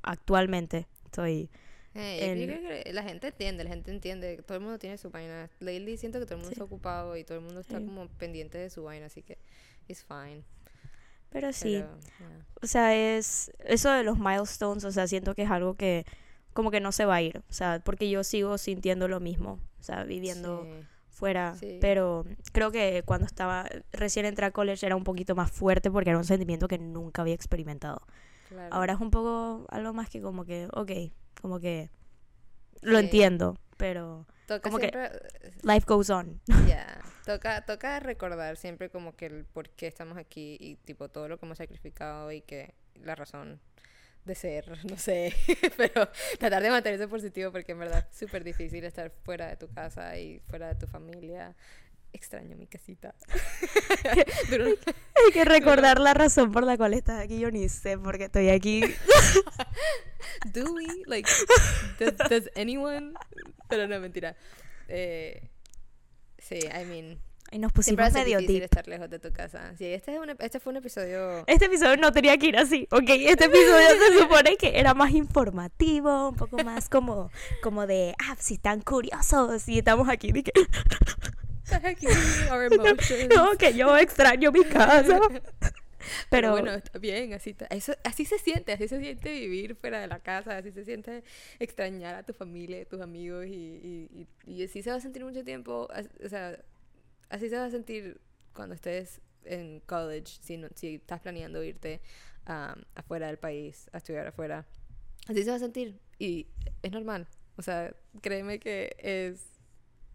actualmente 0.01 0.87
estoy... 1.05 1.49
Yo 1.95 2.01
en- 2.01 2.47
creo 2.47 2.83
que 2.83 2.91
la 2.91 3.03
gente 3.03 3.27
entiende, 3.27 3.63
la 3.63 3.69
gente 3.69 3.91
entiende, 3.91 4.41
todo 4.47 4.57
el 4.57 4.63
mundo 4.63 4.79
tiene 4.79 4.97
su 4.97 5.11
vaina. 5.11 5.47
Lately 5.59 5.95
siento 5.97 6.17
que 6.19 6.25
todo 6.25 6.35
el 6.35 6.39
mundo 6.41 6.49
Sí. 6.49 6.53
está 6.53 6.63
ocupado 6.63 7.15
y 7.17 7.23
todo 7.23 7.37
el 7.37 7.43
mundo 7.43 7.59
está 7.59 7.75
como 7.79 8.07
pendiente 8.07 8.57
de 8.57 8.71
su 8.71 8.83
vaina, 8.83 9.05
así 9.05 9.21
que 9.21 9.37
it's 9.87 10.03
fine. 10.03 10.43
Pero 11.33 11.51
sí, 11.53 11.79
Pero, 11.81 11.97
yeah. 12.19 12.45
O 12.61 12.67
sea, 12.67 12.95
es 12.95 13.51
eso 13.65 13.91
de 13.91 14.03
los 14.03 14.17
milestones, 14.19 14.85
o 14.85 14.91
sea, 14.91 15.05
siento 15.07 15.35
que 15.35 15.41
es 15.43 15.51
algo 15.51 15.75
que 15.75 16.05
como 16.53 16.71
que 16.71 16.79
no 16.79 16.91
se 16.93 17.03
va 17.05 17.15
a 17.15 17.21
ir, 17.21 17.41
o 17.49 17.53
sea, 17.53 17.81
porque 17.83 18.09
yo 18.09 18.23
sigo 18.23 18.57
sintiendo 18.57 19.07
lo 19.09 19.19
mismo, 19.19 19.59
o 19.79 19.83
sea, 19.83 20.03
viviendo 20.05 20.63
Sí, 20.63 20.69
fuera, 21.09 21.55
Sí. 21.55 21.77
pero 21.81 22.25
creo 22.53 22.71
que 22.71 23.01
cuando 23.05 23.25
estaba 23.25 23.65
recién 23.91 24.25
entré 24.25 24.45
a 24.45 24.51
college 24.51 24.85
era 24.85 24.95
un 24.95 25.03
poquito 25.03 25.35
más 25.35 25.51
fuerte 25.51 25.89
porque 25.91 26.11
era 26.11 26.19
un 26.19 26.23
sentimiento 26.25 26.67
que 26.67 26.77
nunca 26.77 27.21
había 27.23 27.33
experimentado. 27.35 28.01
claro. 28.49 28.73
Ahora 28.73 28.93
es 28.93 28.99
un 29.01 29.09
poco 29.11 29.65
algo 29.69 29.93
más 29.93 30.09
que 30.09 30.21
como 30.21 30.45
que, 30.45 30.67
ok, 30.73 30.91
como 31.41 31.59
que 31.59 31.89
lo 32.81 32.99
Sí. 32.99 33.05
entiendo, 33.05 33.57
pero 33.83 34.25
toca 34.47 34.61
como 34.61 34.79
que- 34.79 34.89
siempre, 34.89 35.19
life 35.63 35.85
goes 35.85 36.09
on. 36.09 36.39
ya, 36.69 37.01
toca, 37.25 37.65
toca 37.65 37.99
recordar 37.99 38.55
siempre 38.55 38.89
como 38.89 39.13
que 39.13 39.25
el 39.25 39.43
por 39.43 39.69
qué 39.71 39.87
estamos 39.87 40.17
aquí 40.17 40.55
y 40.57 40.77
tipo 40.77 41.09
todo 41.09 41.27
lo 41.27 41.37
que 41.37 41.45
hemos 41.45 41.57
sacrificado 41.57 42.31
y 42.31 42.39
que 42.41 42.75
la 42.95 43.13
razón 43.13 43.59
de 44.23 44.35
ser, 44.35 44.85
no 44.89 44.97
sé, 44.97 45.35
pero 45.75 46.07
tratar 46.39 46.63
de 46.63 46.69
mantenerse 46.69 47.09
positivo 47.09 47.51
porque 47.51 47.73
en 47.73 47.79
verdad 47.79 48.07
es 48.09 48.17
súper 48.17 48.45
difícil 48.45 48.85
estar 48.85 49.11
fuera 49.25 49.47
de 49.47 49.57
tu 49.57 49.67
casa 49.67 50.17
y 50.17 50.39
fuera 50.47 50.69
de 50.69 50.75
tu 50.75 50.87
familia. 50.87 51.53
Extraño 52.13 52.55
mi 52.55 52.67
casita. 52.67 53.15
Hay 54.05 55.31
que 55.33 55.45
recordar 55.45 55.99
la 55.99 56.13
razón 56.13 56.51
por 56.51 56.63
la 56.63 56.77
cual 56.77 56.93
estás 56.93 57.19
aquí, 57.19 57.39
yo 57.39 57.49
ni 57.49 57.67
sé 57.69 57.97
por 57.97 58.19
qué 58.19 58.25
estoy 58.25 58.49
aquí. 58.49 58.83
Do 60.53 60.73
we? 60.73 60.85
Like, 61.07 61.27
does, 61.99 62.15
does 62.29 62.51
anyone? 62.55 63.13
Pero 63.69 63.87
no, 63.87 63.99
mentira. 63.99 64.35
Eh, 64.87 65.49
sí, 66.37 66.59
I 66.59 66.85
mean, 66.85 67.19
Y 67.51 67.59
nos 67.59 67.71
pusimos 67.71 68.11
medio 68.13 68.39
difícil 68.39 68.61
deep. 68.61 68.63
estar 68.63 68.87
lejos 68.87 69.09
de 69.09 69.19
tu 69.19 69.31
casa. 69.31 69.73
Sí, 69.77 69.85
este, 69.85 70.13
es 70.13 70.19
un, 70.19 70.29
este 70.39 70.59
fue 70.59 70.71
un 70.71 70.77
episodio... 70.77 71.43
Este 71.47 71.65
episodio 71.65 71.97
no 71.97 72.11
tenía 72.11 72.37
que 72.37 72.47
ir 72.47 72.57
así, 72.57 72.87
ok. 72.91 73.09
Este 73.09 73.45
episodio 73.45 73.87
se 74.07 74.19
supone 74.21 74.57
que 74.57 74.79
era 74.79 74.93
más 74.93 75.11
informativo, 75.11 76.29
un 76.29 76.35
poco 76.35 76.63
más 76.63 76.89
como, 76.89 77.31
como 77.61 77.87
de, 77.87 78.15
ah, 78.19 78.35
si 78.39 78.55
están 78.55 78.81
curiosos 78.81 79.67
y 79.67 79.79
estamos 79.79 80.09
aquí. 80.09 80.31
de 80.31 80.43
que, 80.43 80.51
Aquí, 81.71 82.07
our 82.51 82.63
emotions. 82.71 83.29
no, 83.35 83.57
que 83.57 83.73
yo 83.73 83.97
extraño 83.97 84.51
mi 84.51 84.63
casa. 84.63 85.19
Pero 86.29 86.49
Pero, 86.49 86.51
bueno, 86.51 86.71
está 86.73 86.99
bien, 86.99 87.33
así, 87.33 87.55
eso, 87.69 87.93
así 88.03 88.25
se 88.25 88.37
siente, 88.39 88.73
así 88.73 88.87
se 88.87 88.99
siente 88.99 89.31
vivir 89.33 89.75
fuera 89.75 89.99
de 90.01 90.07
la 90.07 90.19
casa, 90.19 90.57
así 90.57 90.71
se 90.71 90.85
siente 90.85 91.23
extrañar 91.59 92.15
a 92.15 92.23
tu 92.23 92.33
familia, 92.33 92.81
a 92.81 92.85
tus 92.85 93.01
amigos 93.01 93.45
y, 93.47 93.51
y, 93.51 94.27
y, 94.47 94.53
y 94.53 94.63
así 94.63 94.81
se 94.83 94.89
va 94.89 94.97
a 94.97 94.99
sentir 95.01 95.23
mucho 95.23 95.43
tiempo, 95.43 95.87
o 96.25 96.29
sea, 96.29 96.59
así 97.29 97.49
se 97.49 97.57
va 97.57 97.65
a 97.65 97.71
sentir 97.71 98.19
cuando 98.53 98.75
estés 98.75 99.21
en 99.45 99.81
college, 99.81 100.37
si, 100.41 100.57
no- 100.57 100.69
si 100.75 100.95
estás 100.95 101.21
planeando 101.21 101.63
irte 101.63 102.01
um, 102.47 102.81
afuera 102.95 103.27
del 103.27 103.37
país, 103.37 103.89
a 103.93 103.97
estudiar 103.97 104.27
afuera, 104.27 104.65
así 105.27 105.43
se 105.43 105.49
va 105.51 105.57
a 105.57 105.59
sentir 105.59 105.99
y 106.19 106.47
es 106.83 106.91
normal, 106.91 107.27
o 107.57 107.61
sea, 107.63 107.95
créeme 108.21 108.59
que 108.59 108.95
es, 108.99 109.59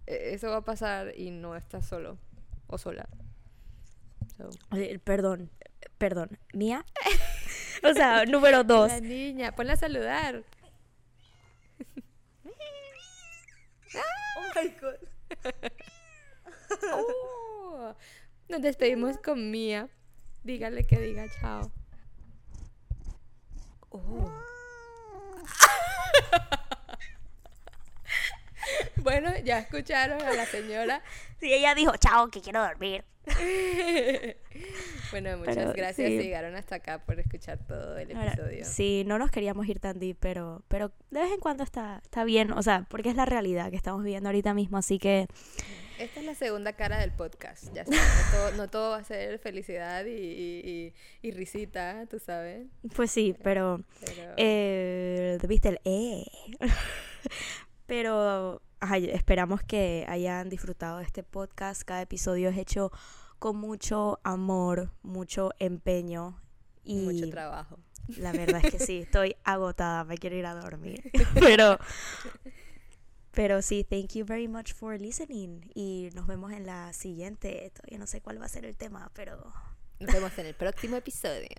e- 0.07 0.35
eso 0.35 0.51
va 0.51 0.59
a 0.59 0.65
pasar 0.65 1.15
y 1.19 1.31
no 1.31 1.57
estás 1.57 1.87
solo 1.87 2.19
o 2.69 2.79
sola. 2.79 3.09
So. 4.39 4.51
eh, 4.77 4.99
perdón, 5.01 5.51
perdón, 5.99 6.39
mía. 6.55 6.85
o 7.83 7.93
sea, 7.93 8.25
número 8.25 8.63
dos. 8.65 8.89
La 8.89 9.01
niña, 9.01 9.55
ponla 9.55 9.73
a 9.73 9.77
saludar. 9.77 10.45
Oh 14.37 14.43
my 14.55 14.69
God. 14.81 14.99
Oh, 16.93 17.95
nos 18.49 18.63
despedimos 18.63 19.19
con 19.19 19.51
Mía. 19.51 19.89
Dígale 20.45 20.85
que 20.85 21.01
diga 21.01 21.27
chao. 21.41 21.73
Oh. 23.91 24.31
bueno, 28.97 29.33
ya 29.45 29.59
escucharon 29.61 30.21
a 30.23 30.33
la 30.33 30.47
señora. 30.47 31.03
Sí, 31.41 31.53
ella 31.53 31.73
dijo, 31.77 31.93
chao, 31.99 32.29
que 32.33 32.41
quiero 32.41 32.61
dormir. 32.61 33.05
bueno, 35.13 35.37
muchas 35.39 35.55
Pero, 35.57 35.73
gracias 35.73 36.09
sí. 36.09 36.17
si 36.19 36.25
llegaron 36.25 36.57
hasta 36.57 36.77
acá 36.77 36.99
por 37.05 37.21
escuchar 37.21 37.59
todo 37.67 37.97
el 37.97 38.11
Ahora, 38.17 38.33
episodio. 38.33 38.65
sí, 38.65 39.05
no 39.07 39.19
nos 39.19 39.31
queríamos 39.31 39.69
ir 39.69 39.79
tan 39.79 40.01
deep, 40.01 40.17
pero, 40.19 40.63
pero 40.67 40.91
de 41.11 41.21
vez 41.21 41.31
en 41.33 41.39
cuando 41.39 41.63
está, 41.63 42.01
está 42.03 42.25
bien, 42.25 42.51
o 42.53 42.63
sea, 42.63 42.87
porque 42.91 43.11
es 43.11 43.15
la 43.15 43.25
realidad 43.25 43.71
que 43.71 43.77
estamos 43.77 44.03
viviendo 44.03 44.29
ahorita 44.31 44.53
mismo, 44.55 44.79
así 44.79 44.99
que 44.99 45.27
Esta 45.99 46.19
es 46.21 46.27
la 46.27 46.35
segunda 46.35 46.73
cara 46.73 46.99
del 46.99 47.13
podcast. 47.13 47.73
Ya 47.73 47.85
sabes, 47.85 48.01
no 48.01 48.31
todo, 48.39 48.51
no 48.57 48.69
todo 48.71 48.91
va 48.91 48.97
a 48.97 49.05
ser 49.05 49.39
felicidad 49.39 50.05
y, 50.07 50.11
y, 50.17 50.93
y- 51.23 51.29
y 51.29 51.31
risita, 51.31 52.05
tú 52.11 52.19
sabes. 52.19 52.67
pues 52.97 53.11
sí, 53.13 53.37
pero 53.45 53.81
Pero... 54.05 54.35
Eh, 54.39 55.39
¿Viste 55.47 55.69
el 55.69 55.81
eh? 55.85 56.25
Pero 57.89 58.61
esperamos 58.93 59.63
que 59.63 60.05
hayan 60.09 60.51
disfrutado 60.51 60.99
de 60.99 61.05
este 61.05 61.23
podcast. 61.23 61.85
Cada 61.85 62.03
episodio 62.03 62.51
es 62.51 62.59
hecho 62.59 62.93
con 63.39 63.57
mucho 63.57 64.21
amor, 64.25 64.93
mucho 65.03 65.53
empeño 65.59 66.39
y 66.85 66.97
mucho 66.97 67.31
trabajo. 67.31 67.79
La 68.19 68.33
verdad 68.33 68.61
es 68.63 68.73
que 68.73 68.79
sí, 68.79 68.99
estoy 69.05 69.37
agotada, 69.43 70.05
me 70.05 70.19
quiero 70.19 70.37
ir 70.37 70.45
a 70.45 70.55
dormir. 70.55 71.11
Pero 71.41 71.79
pero 73.31 73.63
sí, 73.63 73.85
thank 73.85 74.15
you 74.15 74.27
very 74.27 74.49
much 74.49 74.75
for 74.75 75.01
listening 75.01 75.71
y 75.73 76.11
nos 76.13 76.27
vemos 76.27 76.53
en 76.53 76.67
la 76.67 76.93
siguiente. 76.93 77.71
Todavía 77.73 77.99
no 77.99 78.07
sé 78.07 78.21
cuál 78.21 78.39
va 78.41 78.47
a 78.47 78.49
ser 78.49 78.65
el 78.65 78.77
tema, 78.77 79.13
pero 79.15 79.53
nos 80.01 80.13
vemos 80.13 80.37
en 80.39 80.47
el 80.47 80.55
próximo 80.55 80.97
episodio. 80.97 81.57